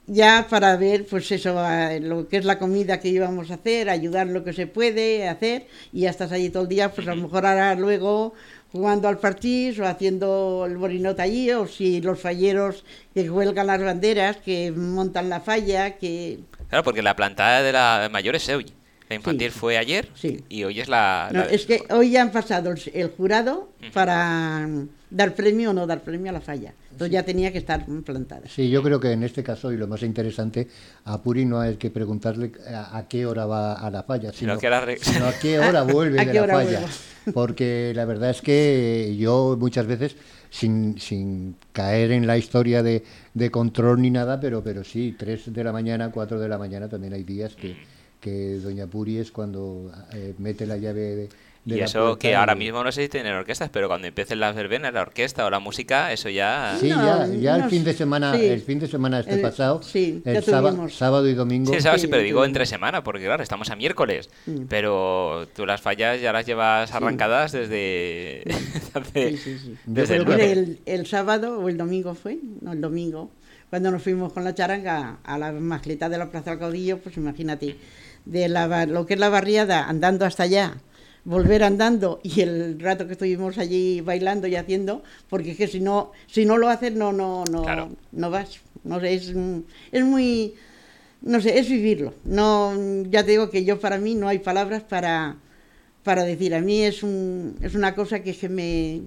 ya 0.08 0.48
para 0.50 0.78
ver, 0.78 1.06
pues 1.06 1.30
eso, 1.32 1.62
lo 2.02 2.28
que 2.30 2.38
es 2.38 2.46
la 2.46 2.58
comida 2.58 3.00
que 3.02 3.10
íbamos 3.10 3.52
a 3.52 3.56
hacer, 3.56 3.90
ayudar 3.90 4.28
lo 4.28 4.44
que 4.46 4.54
se 4.54 4.66
puede 4.66 5.28
hacer, 5.28 5.68
y 5.92 6.02
ya 6.02 6.12
estás 6.12 6.32
allí 6.32 6.50
todo 6.50 6.64
el 6.64 6.70
día, 6.70 6.94
pues 6.94 7.06
a 7.10 7.16
lo 7.16 7.24
mejor 7.24 7.46
ahora 7.46 7.76
luego 7.76 8.34
jugando 8.72 9.08
al 9.10 9.18
parchís 9.18 9.78
o 9.80 9.86
haciendo 9.86 10.66
el 10.70 10.78
borinote 10.78 11.22
allí, 11.22 11.52
o 11.52 11.68
si 11.68 12.00
los 12.02 12.20
falleros 12.20 12.86
que 13.14 13.28
cuelgan 13.28 13.68
las 13.68 13.82
banderas, 13.84 14.38
que 14.38 14.72
montan 14.72 15.28
la 15.30 15.42
falla, 15.42 15.98
que... 15.98 16.40
Claro, 16.70 16.84
porque 16.86 17.02
la 17.02 17.16
plantada 17.16 17.62
de 17.62 17.72
la 17.74 18.08
mayor 18.12 18.36
es 18.36 18.48
hoy. 18.50 18.66
La 19.10 19.16
infantil 19.16 19.52
Sí. 19.52 19.60
fue 19.60 19.78
ayer 19.78 20.10
Sí. 20.16 20.44
y 20.50 20.64
hoy 20.64 20.80
es 20.80 20.88
la... 20.88 21.30
No, 21.32 21.44
es 21.44 21.66
que 21.66 21.82
hoy 21.92 22.10
ya 22.12 22.22
han 22.22 22.32
pasado 22.32 22.72
el, 22.72 22.82
el 22.94 23.10
jurado 23.10 23.70
para 23.94 24.66
mm, 24.68 24.90
dar 25.16 25.34
premio 25.34 25.70
o 25.70 25.74
no 25.74 25.88
dar 25.88 26.02
premio 26.04 26.30
a 26.30 26.34
la 26.34 26.42
falla. 26.42 26.74
Entonces 26.92 27.12
ya 27.14 27.24
tenía 27.24 27.52
que 27.52 27.58
estar 27.60 27.86
plantada. 28.04 28.42
Sí, 28.48 28.70
yo 28.70 28.84
creo 28.84 29.00
que 29.00 29.12
en 29.14 29.24
este 29.24 29.44
caso, 29.44 29.72
y 29.72 29.78
lo 29.78 29.88
más 29.88 30.04
interesante, 30.04 30.68
a 31.06 31.22
Puri 31.22 31.46
no 31.46 31.60
hay 31.60 31.78
que 31.78 31.90
preguntarle 31.90 32.52
a, 32.74 32.98
a 32.98 33.08
qué 33.08 33.26
hora 33.26 33.46
va 33.46 33.74
a 33.74 33.90
la 33.90 34.04
falla, 34.04 34.32
sino, 34.34 34.58
que 34.58 34.70
la 34.70 34.82
re- 34.82 34.98
sino 34.98 35.26
a 35.26 35.34
qué 35.34 35.60
hora 35.60 35.84
vuelve 35.94 36.20
¿A 36.20 36.26
de 36.26 36.32
qué 36.32 36.38
la 36.38 36.44
hora 36.44 36.54
falla. 36.56 36.80
vuelvo? 36.82 36.96
Porque 37.34 37.94
la 37.96 38.06
verdad 38.06 38.30
es 38.30 38.42
que 38.42 39.16
yo 39.18 39.58
muchas 39.60 39.88
veces, 39.88 40.16
sin, 40.50 41.00
sin 41.00 41.56
caer 41.72 42.12
en 42.12 42.28
la 42.28 42.38
historia 42.38 42.84
de, 42.84 43.04
de 43.34 43.50
control 43.52 44.02
ni 44.02 44.12
nada, 44.12 44.40
pero, 44.40 44.64
pero 44.64 44.84
sí, 44.84 45.16
3 45.18 45.54
de 45.54 45.64
la 45.64 45.72
mañana, 45.72 46.12
4 46.12 46.40
de 46.40 46.48
la 46.50 46.58
mañana, 46.58 46.88
también 46.90 47.14
hay 47.14 47.24
días 47.24 47.56
que, 47.56 47.76
que 48.26 48.60
Doña 48.60 48.88
Puri 48.88 49.18
es 49.20 49.32
cuando 49.32 49.92
eh, 50.14 50.34
mete 50.40 50.66
la 50.66 50.78
llave 50.78 51.02
de, 51.02 51.30
de 51.66 51.76
Y 51.76 51.80
la 51.80 51.86
eso 51.86 52.18
que 52.18 52.36
ahora 52.36 52.56
mismo 52.56 52.84
no 52.84 52.92
sé 52.92 53.04
si 53.04 53.10
tienen 53.10 53.34
orquestas, 53.34 53.70
pero 53.72 53.88
cuando 53.88 54.08
empiecen 54.08 54.40
las 54.40 54.56
verbenas, 54.56 54.94
la 54.94 55.02
orquesta 55.02 55.46
o 55.46 55.50
la 55.50 55.60
música, 55.60 56.12
eso 56.12 56.30
ya... 56.30 56.76
Sí, 56.80 56.90
No, 56.90 57.06
ya, 57.06 57.28
ya 57.36 57.56
el 57.58 57.70
fin 57.70 57.84
de 57.84 57.94
semana, 57.94 58.36
sí. 58.36 58.46
el 58.46 58.62
fin 58.62 58.80
de 58.80 58.88
semana 58.88 59.20
este 59.20 59.36
El- 59.36 59.42
pasado, 59.42 59.82
sí, 59.84 60.22
el 60.26 60.34
ya 60.36 60.42
sába- 60.42 60.70
tuvimos. 60.72 60.96
sábado 60.96 61.28
y 61.30 61.34
domingo. 61.34 61.74
Sí, 61.74 61.82
¿sabes? 61.82 62.02
Sí, 62.02 62.08
pero 62.08 62.22
digo 62.24 62.42
sí. 62.44 62.48
entre 62.48 62.66
semana, 62.66 63.04
porque 63.04 63.26
claro, 63.26 63.42
estamos 63.44 63.70
a 63.70 63.76
miércoles. 63.76 64.30
Mm. 64.48 64.66
Pero 64.70 65.48
tú 65.56 65.66
las 65.66 65.82
fallas 65.82 66.20
ya 66.22 66.34
las 66.34 66.46
llevas 66.46 66.92
arrancadas 66.94 67.52
desde... 67.52 68.44
hace- 68.94 69.32
Sí, 69.38 69.38
sí, 69.44 69.58
sí. 69.60 69.76
desde 69.86 70.16
el 70.18 70.24
lunes. 70.24 70.52
el, 70.52 70.80
el 70.86 71.06
sábado 71.08 71.60
o 71.60 71.70
el 71.70 71.78
domingo 71.78 72.14
fue, 72.16 72.38
no, 72.62 72.74
el 72.74 72.82
domingo, 72.82 73.32
cuando 73.72 73.90
nos 73.92 74.04
fuimos 74.04 74.32
con 74.32 74.44
la 74.44 74.54
charanga 74.54 75.18
a 75.24 75.38
la 75.40 75.52
mascleta 75.52 76.08
de 76.10 76.18
la 76.20 76.30
Plaza 76.30 76.52
del 76.52 76.60
Caudillo, 76.60 77.00
pues 77.00 77.18
imagínate, 77.18 77.76
de 78.26 78.48
la, 78.50 78.86
lo 78.86 79.06
que 79.06 79.14
es 79.16 79.20
la 79.20 79.30
barriada, 79.30 79.88
andando 79.88 80.26
hasta 80.26 80.44
allá, 80.44 80.78
volver 81.24 81.64
andando 81.64 82.20
y 82.24 82.42
el 82.42 82.80
rato 82.80 83.08
que 83.08 83.14
estuvimos 83.14 83.58
allí 83.58 84.02
bailando 84.02 84.48
y 84.48 84.56
haciendo, 84.56 85.04
porque 85.30 85.52
es 85.52 85.58
que 85.58 85.68
si 85.68 85.80
no, 85.80 86.12
si 86.28 86.46
no 86.46 86.58
lo 86.58 86.70
haces 86.70 86.94
no, 86.94 87.12
no, 87.14 87.44
no, 87.52 87.64
Claro. 87.64 87.90
no 88.12 88.30
vas, 88.30 88.60
no 88.84 89.00
sé, 89.00 89.14
es, 89.16 89.34
es 89.92 90.04
muy, 90.06 90.54
no 91.22 91.42
sé, 91.42 91.58
es 91.58 91.68
vivirlo. 91.70 92.14
No, 92.24 92.74
ya 93.10 93.24
te 93.24 93.32
digo 93.32 93.50
que 93.50 93.66
yo 93.66 93.80
para 93.80 93.98
mí 93.98 94.16
no 94.16 94.28
hay 94.28 94.40
palabras 94.40 94.84
para, 94.84 95.38
para 96.04 96.24
decir. 96.24 96.54
A 96.54 96.62
mí 96.62 96.84
es, 96.84 97.02
un, 97.04 97.58
es 97.62 97.74
una 97.74 97.96
cosa 97.96 98.20
que, 98.22 98.34
se 98.34 98.48
me, 98.50 99.02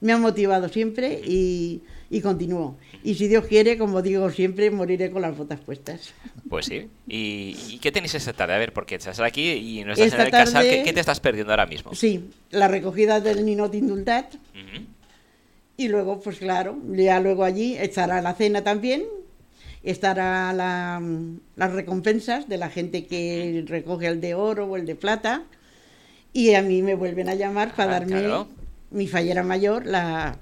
me 0.00 0.12
ha 0.12 0.18
motivado 0.18 0.68
siempre 0.68 1.20
y, 1.24 1.82
y 2.08 2.20
continúo. 2.20 2.76
Y 3.04 3.14
si 3.14 3.28
Dios 3.28 3.44
quiere, 3.46 3.76
como 3.78 4.00
digo 4.02 4.30
siempre, 4.30 4.70
moriré 4.70 5.10
con 5.10 5.22
las 5.22 5.36
botas 5.36 5.60
puestas. 5.60 6.12
Pues 6.48 6.66
sí. 6.66 6.88
¿Y, 7.06 7.56
y 7.68 7.78
qué 7.80 7.92
tenéis 7.92 8.14
esta 8.14 8.32
tarde? 8.32 8.54
A 8.54 8.58
ver, 8.58 8.72
porque 8.72 8.94
estás 8.94 9.20
aquí 9.20 9.50
y 9.52 9.84
no 9.84 9.92
estás 9.92 10.06
Esta 10.08 10.20
en 10.20 10.26
el 10.26 10.30
casal. 10.30 10.52
tarde- 10.64 10.70
¿Qué, 10.78 10.82
qué 10.84 10.92
te 10.92 11.00
estás 11.00 11.20
perdiendo 11.20 11.52
ahora 11.52 11.66
mismo? 11.66 11.94
Sí, 11.94 12.30
la 12.50 12.68
recogida 12.68 13.20
del 13.20 13.44
Ninot 13.44 13.74
Indultat 13.74 14.34
Ujú. 14.34 14.84
y 15.76 15.88
luego, 15.88 16.20
pues 16.20 16.38
claro, 16.38 16.78
ya 16.92 17.20
luego 17.20 17.44
allí 17.44 17.76
estará 17.76 18.20
la 18.22 18.34
cena 18.34 18.62
también, 18.64 19.04
estará 19.82 20.52
la- 20.52 21.02
las 21.56 21.72
recompensas 21.72 22.48
de 22.48 22.58
la 22.58 22.70
gente 22.70 23.06
que 23.06 23.64
recoge 23.66 24.06
el 24.06 24.20
de 24.20 24.34
oro 24.34 24.66
o 24.66 24.76
el 24.76 24.86
de 24.86 24.94
plata 24.94 25.44
y 26.32 26.54
a 26.54 26.62
mí 26.62 26.82
me 26.82 26.94
vuelven 26.94 27.28
a 27.28 27.34
llamar 27.34 27.74
para 27.74 27.96
Ah, 27.96 28.00
darme 28.00 28.18
claro. 28.20 28.48
Mi 28.90 29.06
fallera 29.06 29.42
mayor, 29.42 29.86
la 29.86 30.36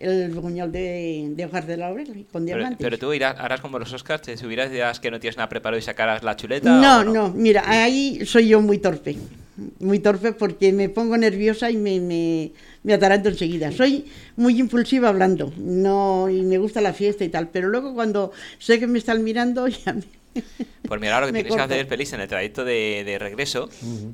el 0.00 0.32
buñol 0.32 0.72
de, 0.72 1.28
de 1.34 1.44
hojas 1.46 1.66
de 1.66 1.76
laurel 1.76 2.26
con 2.30 2.44
Pero, 2.44 2.58
diamantes. 2.58 2.84
pero 2.84 2.98
tú 2.98 3.12
irás, 3.12 3.36
harás 3.38 3.60
como 3.60 3.78
los 3.78 3.92
Oscars, 3.92 4.22
te 4.22 4.36
subirás 4.36 4.68
y 4.70 4.74
dirás 4.74 4.98
que 5.00 5.10
no 5.10 5.20
tienes 5.20 5.36
nada 5.36 5.48
preparado 5.48 5.78
y 5.78 5.82
sacarás 5.82 6.22
la 6.22 6.36
chuleta. 6.36 6.78
No, 6.78 7.04
no, 7.04 7.30
mira, 7.30 7.62
ahí 7.66 8.26
soy 8.26 8.48
yo 8.48 8.60
muy 8.60 8.78
torpe. 8.78 9.16
Muy 9.78 10.00
torpe 10.00 10.32
porque 10.32 10.72
me 10.72 10.88
pongo 10.88 11.16
nerviosa 11.16 11.70
y 11.70 11.76
me, 11.76 12.00
me, 12.00 12.50
me 12.82 12.92
ataranto 12.92 13.28
enseguida. 13.28 13.70
Soy 13.70 14.04
muy 14.36 14.58
impulsiva 14.58 15.08
hablando, 15.08 15.52
no, 15.56 16.28
y 16.28 16.42
me 16.42 16.58
gusta 16.58 16.80
la 16.80 16.92
fiesta 16.92 17.24
y 17.24 17.28
tal, 17.28 17.48
pero 17.50 17.68
luego 17.68 17.94
cuando 17.94 18.32
sé 18.58 18.80
que 18.80 18.88
me 18.88 18.98
están 18.98 19.22
mirando, 19.22 19.68
ya 19.84 19.92
me... 19.92 20.02
Pues 20.86 21.00
mira, 21.00 21.14
ahora 21.14 21.26
lo 21.26 21.32
que 21.32 21.38
Me 21.38 21.38
tienes 21.44 21.56
que 21.56 21.62
hacer, 21.62 21.86
Félix, 21.86 22.12
en 22.12 22.20
el 22.20 22.28
trayecto 22.28 22.62
de, 22.62 23.04
de 23.06 23.18
regreso, 23.18 23.70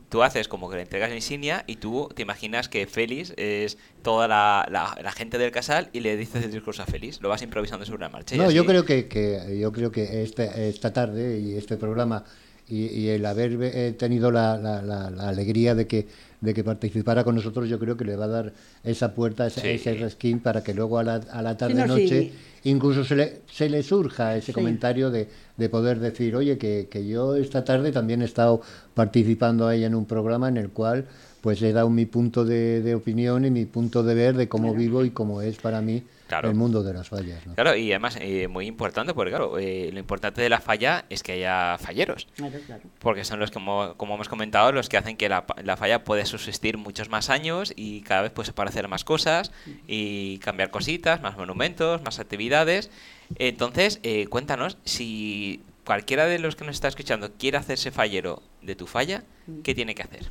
tú 0.09 0.22
haces 0.22 0.46
como 0.46 0.70
que 0.70 0.76
le 0.76 0.83
entregas 0.83 1.11
la 1.11 1.16
insignia 1.16 1.64
y 1.66 1.76
tú 1.76 2.09
te 2.14 2.22
imaginas 2.22 2.68
que 2.68 2.87
Félix 2.87 3.33
es 3.37 3.76
toda 4.02 4.28
la, 4.28 4.68
la- 4.70 4.96
la 5.02 5.11
gente 5.11 5.37
del 5.37 5.50
casal 5.50 5.90
y 5.92 5.98
le 5.98 6.16
dices 6.16 6.44
el 6.44 6.52
discurso 6.52 6.83
a 6.85 6.87
Félix. 6.87 7.20
Lo 7.22 7.28
vas 7.28 7.42
improvisando 7.42 7.85
sobre 7.85 8.02
la 8.02 8.09
marcha. 8.09 8.37
No, 8.37 8.44
así- 8.44 8.54
yo 8.54 8.64
creo 8.66 8.85
que, 8.85 9.09
que- 9.09 9.59
yo 9.59 9.72
creo 9.72 9.90
que 9.90 10.22
este, 10.22 10.68
esta 10.68 10.92
tarde 10.92 11.40
y 11.40 11.56
este 11.56 11.76
programa 11.76 12.24
y, 12.70 12.87
y 12.87 13.09
el 13.09 13.26
haber 13.26 13.59
eh, 13.62 13.94
tenido 13.98 14.30
la, 14.30 14.56
la- 14.56 14.80
la- 14.83 15.11
la 15.11 15.28
alegría 15.28 15.74
de 15.74 15.87
que 15.87 16.06
de 16.40 16.54
que 16.54 16.64
participara 16.64 17.22
con 17.22 17.35
nosotros, 17.35 17.68
yo 17.68 17.78
creo 17.78 17.98
que 17.98 18.04
le 18.06 18.16
va 18.16 18.24
a 18.24 18.28
dar 18.28 18.52
esa 18.83 19.14
puerta, 19.14 19.46
ese, 19.46 19.61
Sí. 19.61 19.68
ese 19.68 19.92
reskin 19.96 20.40
para 20.40 20.62
que 20.62 20.72
luego 20.72 20.98
a 20.98 21.02
la, 21.04 21.16
a 21.16 21.42
la 21.42 21.54
tarde 21.59 21.74
no, 21.74 21.88
noche 21.88 22.09
sí. 22.09 22.33
incluso 22.64 23.04
se 23.04 23.14
le, 23.14 23.40
se 23.52 23.68
le 23.68 23.83
surja 23.83 24.35
ese 24.37 24.46
Sí. 24.46 24.52
comentario 24.54 25.11
de, 25.11 25.28
de 25.59 25.68
poder 25.68 25.98
decir, 26.00 26.35
oye, 26.35 26.56
que, 26.56 26.88
que 26.90 27.06
yo 27.06 27.37
esta 27.37 27.62
tarde 27.62 27.92
también 27.92 28.22
he 28.22 28.24
estado 28.24 28.62
participando 28.94 29.68
ahí 29.68 29.85
en 29.85 29.94
un 29.94 30.06
programa 30.06 30.48
en 30.48 30.56
el 30.56 30.70
cual 30.70 31.04
pues 31.42 31.61
he 31.61 31.72
dado 31.74 31.90
mi 31.90 32.06
punto 32.06 32.46
de, 32.46 32.80
de 32.80 32.94
opinión 32.94 33.44
y 33.44 33.50
mi 33.50 33.66
punto 33.66 34.02
de 34.02 34.14
ver 34.14 34.35
de 34.37 34.48
cómo 34.48 34.74
vivo 34.74 35.04
y 35.04 35.11
cómo 35.11 35.42
es 35.42 35.56
para 35.59 35.83
mí 35.83 36.02
Claro. 36.30 36.48
el 36.48 36.54
mundo 36.54 36.82
de 36.82 36.94
las 36.94 37.08
fallas. 37.08 37.46
¿no? 37.46 37.54
Claro, 37.54 37.76
y 37.76 37.90
además, 37.92 38.16
eh, 38.20 38.48
muy 38.48 38.66
importante, 38.66 39.12
porque 39.14 39.30
claro, 39.30 39.58
eh, 39.58 39.90
lo 39.92 39.98
importante 39.98 40.40
de 40.40 40.48
la 40.48 40.60
falla 40.60 41.04
es 41.10 41.22
que 41.22 41.32
haya 41.32 41.76
falleros. 41.78 42.26
Claro, 42.36 42.58
claro. 42.66 42.82
Porque 43.00 43.24
son 43.24 43.38
los 43.40 43.50
que, 43.50 43.54
como, 43.54 43.94
como 43.96 44.14
hemos 44.14 44.28
comentado, 44.28 44.72
los 44.72 44.88
que 44.88 44.96
hacen 44.96 45.16
que 45.16 45.28
la, 45.28 45.44
la 45.62 45.76
falla 45.76 46.04
pueda 46.04 46.24
subsistir 46.24 46.78
muchos 46.78 47.08
más 47.08 47.30
años 47.30 47.72
y 47.76 48.00
cada 48.02 48.22
vez 48.22 48.32
pues, 48.32 48.46
se 48.46 48.52
puede 48.54 48.68
hacer 48.70 48.88
más 48.88 49.04
cosas 49.04 49.52
y 49.86 50.38
cambiar 50.38 50.70
cositas, 50.70 51.20
más 51.20 51.36
monumentos, 51.36 52.02
más 52.02 52.18
actividades. 52.18 52.90
Entonces, 53.36 54.00
eh, 54.02 54.26
cuéntanos, 54.28 54.78
si 54.84 55.62
cualquiera 55.84 56.26
de 56.26 56.38
los 56.38 56.56
que 56.56 56.64
nos 56.64 56.76
está 56.76 56.88
escuchando 56.88 57.32
quiere 57.38 57.56
hacerse 57.58 57.90
fallero 57.90 58.42
de 58.62 58.76
tu 58.76 58.86
falla, 58.86 59.24
¿qué 59.64 59.74
tiene 59.74 59.94
que 59.94 60.02
hacer? 60.02 60.26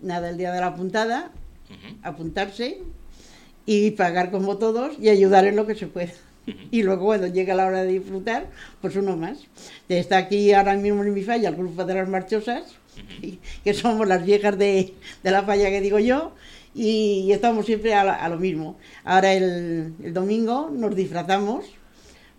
Nada, 0.00 0.30
el 0.30 0.38
día 0.38 0.52
de 0.52 0.60
la 0.60 0.74
puntada, 0.74 1.30
Ujú. 1.70 1.96
apuntarse 2.02 2.78
y 3.70 3.90
pagar 3.90 4.30
como 4.30 4.56
todos 4.56 4.96
y 4.98 5.10
ayudar 5.10 5.44
en 5.46 5.54
lo 5.56 5.66
que 5.66 5.74
se 5.74 5.86
pueda. 5.88 6.12
Y 6.70 6.82
luego 6.82 7.04
cuando 7.04 7.26
llega 7.26 7.54
la 7.54 7.66
hora 7.66 7.82
de 7.82 7.92
disfrutar, 7.92 8.46
pues 8.80 8.96
uno 8.96 9.14
más. 9.18 9.40
Está 9.90 10.16
aquí 10.16 10.54
ahora 10.54 10.74
mismo 10.74 11.04
en 11.04 11.12
mi 11.12 11.22
falla 11.22 11.50
el 11.50 11.56
grupo 11.56 11.84
de 11.84 11.92
las 11.94 12.08
marchosas, 12.08 12.62
que 13.62 13.74
somos 13.74 14.08
las 14.08 14.24
viejas 14.24 14.56
de, 14.58 14.94
de 15.22 15.30
la 15.30 15.42
falla 15.42 15.68
que 15.68 15.82
digo 15.82 15.98
yo, 15.98 16.32
y, 16.74 17.30
estamos 17.32 17.66
siempre 17.66 17.92
a, 17.92 18.04
la- 18.04 18.14
a 18.14 18.28
lo 18.30 18.38
mismo. 18.38 18.78
Ahora 19.04 19.34
el, 19.34 19.92
el 20.02 20.14
domingo 20.14 20.70
nos 20.72 20.96
disfrazamos 20.96 21.66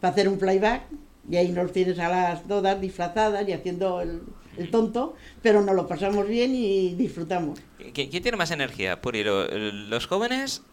para 0.02 0.14
hacer 0.14 0.28
un 0.28 0.40
playback 0.40 0.82
y 1.30 1.36
ahí 1.36 1.50
nos 1.50 1.72
tienes 1.72 2.00
a 2.00 2.10
las 2.10 2.48
todas 2.48 2.82
disfrazadas 2.82 3.48
y 3.48 3.54
haciendo 3.54 4.02
el, 4.02 4.22
el 4.58 4.72
tonto, 4.72 5.14
pero 5.44 5.62
nos 5.62 5.76
lo 5.76 5.86
pasamos 5.88 6.28
bien 6.28 6.56
y 6.56 6.96
disfrutamos. 6.96 7.60
¿Qui- 7.94 8.10
¿Quién 8.10 8.24
tiene 8.24 8.38
más 8.38 8.50
energía, 8.50 9.00
Puri? 9.02 9.24
¿lo- 9.24 9.48
¿Los 9.48 10.08
jóvenes 10.08 10.64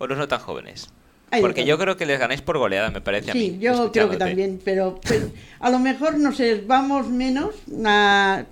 o 0.00 0.06
los 0.08 0.18
no 0.18 0.26
tan 0.26 0.40
jóvenes? 0.40 0.88
Porque 1.40 1.64
yo 1.64 1.78
creo 1.78 1.96
que 1.96 2.06
les 2.06 2.18
ganáis 2.18 2.42
por 2.42 2.58
goleada, 2.58 2.90
me 2.90 3.00
parece 3.00 3.30
a 3.30 3.34
mí. 3.34 3.40
Sí, 3.40 3.58
yo 3.60 3.92
creo 3.92 4.10
que 4.10 4.16
también, 4.16 4.60
pero, 4.64 4.98
pero 5.06 5.28
a 5.60 5.70
lo 5.70 5.78
mejor, 5.78 6.18
no 6.18 6.32
sé, 6.32 6.64
vamos 6.66 7.06
menos, 7.08 7.54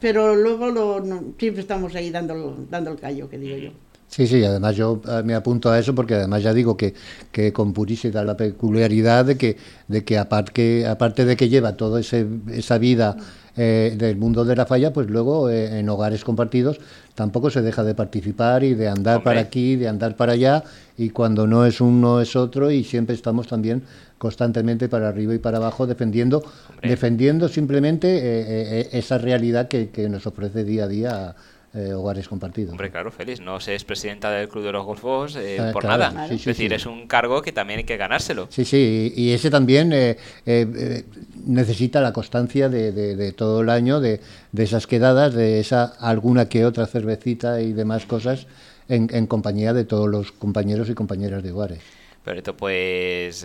pero 0.01 0.37
luego 0.37 0.71
lo- 0.71 1.01
no- 1.01 1.25
siempre 1.39 1.63
estamos 1.63 1.95
ahí 1.97 2.11
dando, 2.11 2.57
dando 2.71 2.93
el 2.93 2.99
callo, 3.01 3.29
que 3.29 3.37
digo 3.39 3.57
yo. 3.57 3.71
Sí, 4.07 4.27
sí, 4.27 4.43
además 4.43 4.75
yo 4.77 5.03
eh, 5.07 5.23
me 5.23 5.35
apunto 5.35 5.71
a 5.71 5.79
eso 5.79 5.95
porque 5.95 6.15
además 6.15 6.43
ya 6.43 6.55
digo 6.55 6.77
que, 6.77 6.95
que 7.31 7.53
con 7.53 7.75
Puri 7.75 7.95
se 7.95 8.11
da 8.11 8.25
la 8.25 8.37
peculiaridad 8.39 9.25
de 9.27 9.37
que, 9.37 9.57
de 9.87 10.03
que, 10.05 10.17
aparte, 10.17 10.53
que 10.53 10.87
aparte 10.87 11.25
de 11.27 11.37
que 11.37 11.49
lleva 11.51 11.77
toda 11.77 12.01
esa 12.01 12.79
vida 12.79 13.17
eh, 13.61 13.95
del 13.99 14.17
mundo 14.17 14.45
de 14.45 14.55
la 14.55 14.67
falla, 14.67 14.93
pues 14.93 15.11
luego 15.11 15.51
eh, 15.51 15.81
en 15.81 15.89
hogares 15.89 16.23
compartidos 16.23 16.79
tampoco 17.17 17.51
se 17.51 17.61
deja 17.61 17.83
de 17.83 17.93
participar 17.93 18.63
y 18.63 18.75
de 18.75 18.89
andar 18.89 19.17
Hombre. 19.17 19.25
para 19.25 19.41
aquí, 19.41 19.75
de 19.75 19.89
andar 19.89 20.15
para 20.15 20.35
allá 20.35 20.63
y 20.97 21.11
cuando 21.11 21.49
no 21.49 21.67
es 21.67 21.81
uno 21.81 22.21
es 22.21 22.37
otro 22.37 22.71
y 22.71 22.85
siempre 22.85 23.17
estamos 23.17 23.49
también 23.49 23.83
constantemente 24.17 24.89
para 24.89 25.09
arriba 25.09 25.35
y 25.35 25.39
para 25.39 25.57
abajo 25.57 25.89
defendiendo, 25.89 26.39
Hombre. 26.71 26.89
defendiendo 26.89 27.49
simplemente 27.49 28.21
eh, 28.23 28.89
esa 28.93 29.19
realidad 29.19 29.67
que, 29.67 29.89
que 29.89 30.09
nos 30.09 30.27
ofrece 30.29 30.63
día 30.63 30.85
a 30.85 30.89
día 30.89 31.37
eh, 31.75 31.93
hogares 31.93 32.29
compartidos. 32.29 32.73
Hombre, 32.73 32.91
claro, 32.91 33.11
Félix, 33.11 33.41
no 33.41 33.61
se 33.61 33.75
es 33.75 33.85
presidenta 33.85 34.31
del 34.31 34.49
Club 34.49 34.65
de 34.65 34.73
los 34.73 34.85
Golfos 34.87 35.37
eh, 35.37 35.59
Ah, 35.61 35.71
por 35.73 35.83
claro, 35.85 35.99
nada. 36.13 36.29
sí, 36.29 36.35
es 36.35 36.41
sí, 36.43 36.49
decir, 36.51 36.71
sí. 36.71 36.75
es 36.77 36.87
un 36.87 37.07
cargo 37.07 37.43
que 37.43 37.53
también 37.53 37.79
hay 37.79 37.85
que 37.85 37.97
ganárselo. 37.97 38.47
Sí, 38.51 38.65
sí, 38.65 39.13
y 39.15 39.29
y 39.29 39.33
ese 39.33 39.51
también 39.51 39.93
eh, 39.93 40.17
eh, 40.47 40.67
eh, 40.77 41.05
necesita 41.45 42.01
la 42.01 42.13
constancia 42.13 42.69
de, 42.69 42.93
de- 42.93 43.17
de 43.17 43.33
todo 43.33 43.61
el 43.61 43.71
año, 43.71 44.01
de, 44.01 44.21
de 44.53 44.63
esas 44.65 44.87
quedadas, 44.87 45.35
de 45.35 45.61
esa 45.61 45.85
alguna 45.85 46.49
que 46.49 46.65
otra 46.65 46.87
cervecita 46.87 47.61
y 47.61 47.73
demás 47.73 48.07
cosas 48.07 48.47
en, 48.89 49.09
en 49.13 49.27
compañía 49.27 49.73
de 49.75 49.85
todos 49.85 50.09
los 50.09 50.33
compañeros 50.33 50.89
y 50.89 50.95
compañeras 50.95 51.43
de 51.43 51.53
hogares. 51.53 51.81
Pero 52.25 52.39
esto, 52.39 52.57
pues, 52.57 53.45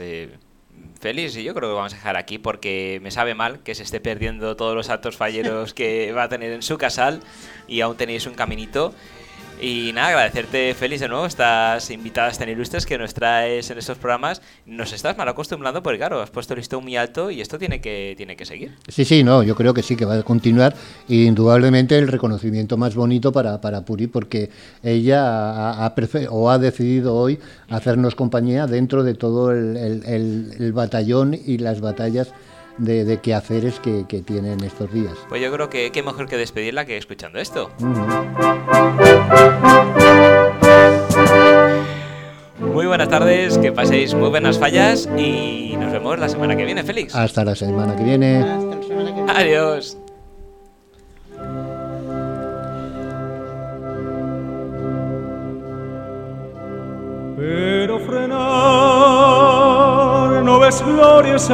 Félix, 1.00 1.34
yo 1.34 1.54
creo 1.54 1.70
que 1.70 1.76
vamos 1.76 1.94
a 1.94 1.98
dejar 1.98 2.16
aquí 2.16 2.38
porque 2.38 3.00
me 3.04 3.12
sabe 3.12 3.36
mal 3.36 3.60
que 3.60 3.76
se 3.76 3.84
esté 3.84 4.00
perdiendo 4.00 4.56
todos 4.56 4.74
los 4.74 4.90
actos 4.90 5.18
falleros 5.18 5.74
que 5.74 6.14
va 6.14 6.24
a 6.24 6.30
tener 6.30 6.54
en 6.54 6.62
su 6.62 6.78
casal 6.78 7.20
y 7.68 7.82
aún 7.82 7.98
tenéis 7.98 8.26
un 8.26 8.36
caminito. 8.36 8.94
Y 9.62 9.92
nada, 9.94 10.10
agradecerte, 10.10 10.74
Félix, 10.74 11.02
de 11.02 11.08
nuevo, 11.08 11.26
estas 11.26 11.90
invitadas 11.90 12.38
tan 12.38 12.50
ilustres 12.50 12.86
que 12.86 12.98
nos 12.98 13.14
traes 13.14 13.70
en 13.72 13.78
estos 13.78 13.98
programas. 13.98 14.42
Nos 14.66 14.92
estás 14.92 15.18
mal 15.18 15.28
acostumbrando 15.30 15.82
porque, 15.82 16.00
claro, 16.00 16.22
has 16.22 16.30
puesto 16.30 16.54
el 16.54 16.60
listón 16.60 16.84
muy 16.84 16.98
alto 16.98 17.32
y 17.32 17.40
esto 17.40 17.58
tiene 17.58 17.80
que, 17.80 18.14
tiene 18.18 18.36
que 18.36 18.46
seguir. 18.46 18.76
Sí, 18.90 19.06
sí, 19.06 19.24
no, 19.24 19.42
yo 19.42 19.56
creo 19.56 19.74
que 19.74 19.82
sí, 19.82 19.96
que 19.96 20.06
va 20.06 20.16
a 20.16 20.24
continuar. 20.24 20.76
Y 21.08 21.26
indudablemente 21.26 21.98
el 21.98 22.10
reconocimiento 22.10 22.78
más 22.78 22.96
bonito 22.96 23.32
para, 23.32 23.62
para 23.62 23.86
Puri, 23.86 24.08
porque 24.08 24.50
ella 24.82 25.24
ha, 25.24 25.86
ha 25.86 25.96
o 26.30 26.50
ha 26.50 26.58
decidido 26.58 27.16
hoy 27.16 27.40
hacernos 27.70 28.16
compañía 28.16 28.68
dentro 28.68 29.04
de 29.04 29.14
todo 29.14 29.52
el, 29.52 29.78
el, 29.78 30.04
el, 30.06 30.52
el 30.60 30.74
batallón 30.74 31.34
y 31.34 31.60
las 31.60 31.80
batallas 31.80 32.34
de, 32.78 33.06
de 33.06 33.20
quehaceres 33.20 33.80
que, 33.80 34.06
que 34.08 34.22
tienen 34.22 34.64
estos 34.64 34.92
días. 34.92 35.14
Pues 35.30 35.42
yo 35.42 35.52
creo 35.52 35.70
que 35.70 35.92
qué 35.92 36.04
mejor 36.04 36.28
que 36.28 36.38
despedirla 36.38 36.86
que 36.86 36.98
escuchando 36.98 37.40
esto. 37.40 37.70
Muy 37.80 39.03
buenas 43.04 43.20
tardes, 43.20 43.58
que 43.58 43.72
paséis 43.74 44.14
muy 44.14 44.30
buenas 44.30 44.58
fallas 44.58 45.10
y 45.18 45.76
nos 45.78 45.92
vemos 45.92 46.18
la 46.20 46.30
semana 46.30 46.56
que 46.56 46.64
viene, 46.64 46.84
Félix. 46.84 47.14
Hasta 47.14 47.44
la 47.44 47.54
semana 47.54 47.98
que 47.98 48.04
viene. 48.04 48.38
Hasta 48.38 48.76
la 48.78 48.84
semana 48.84 49.14
que 49.14 49.22
viene. 49.22 49.34
Adiós. 49.34 49.98
Pero 57.36 58.00
frenar 58.00 58.40
no 60.44 60.60
ves 60.60 60.82
glorias 60.86 61.52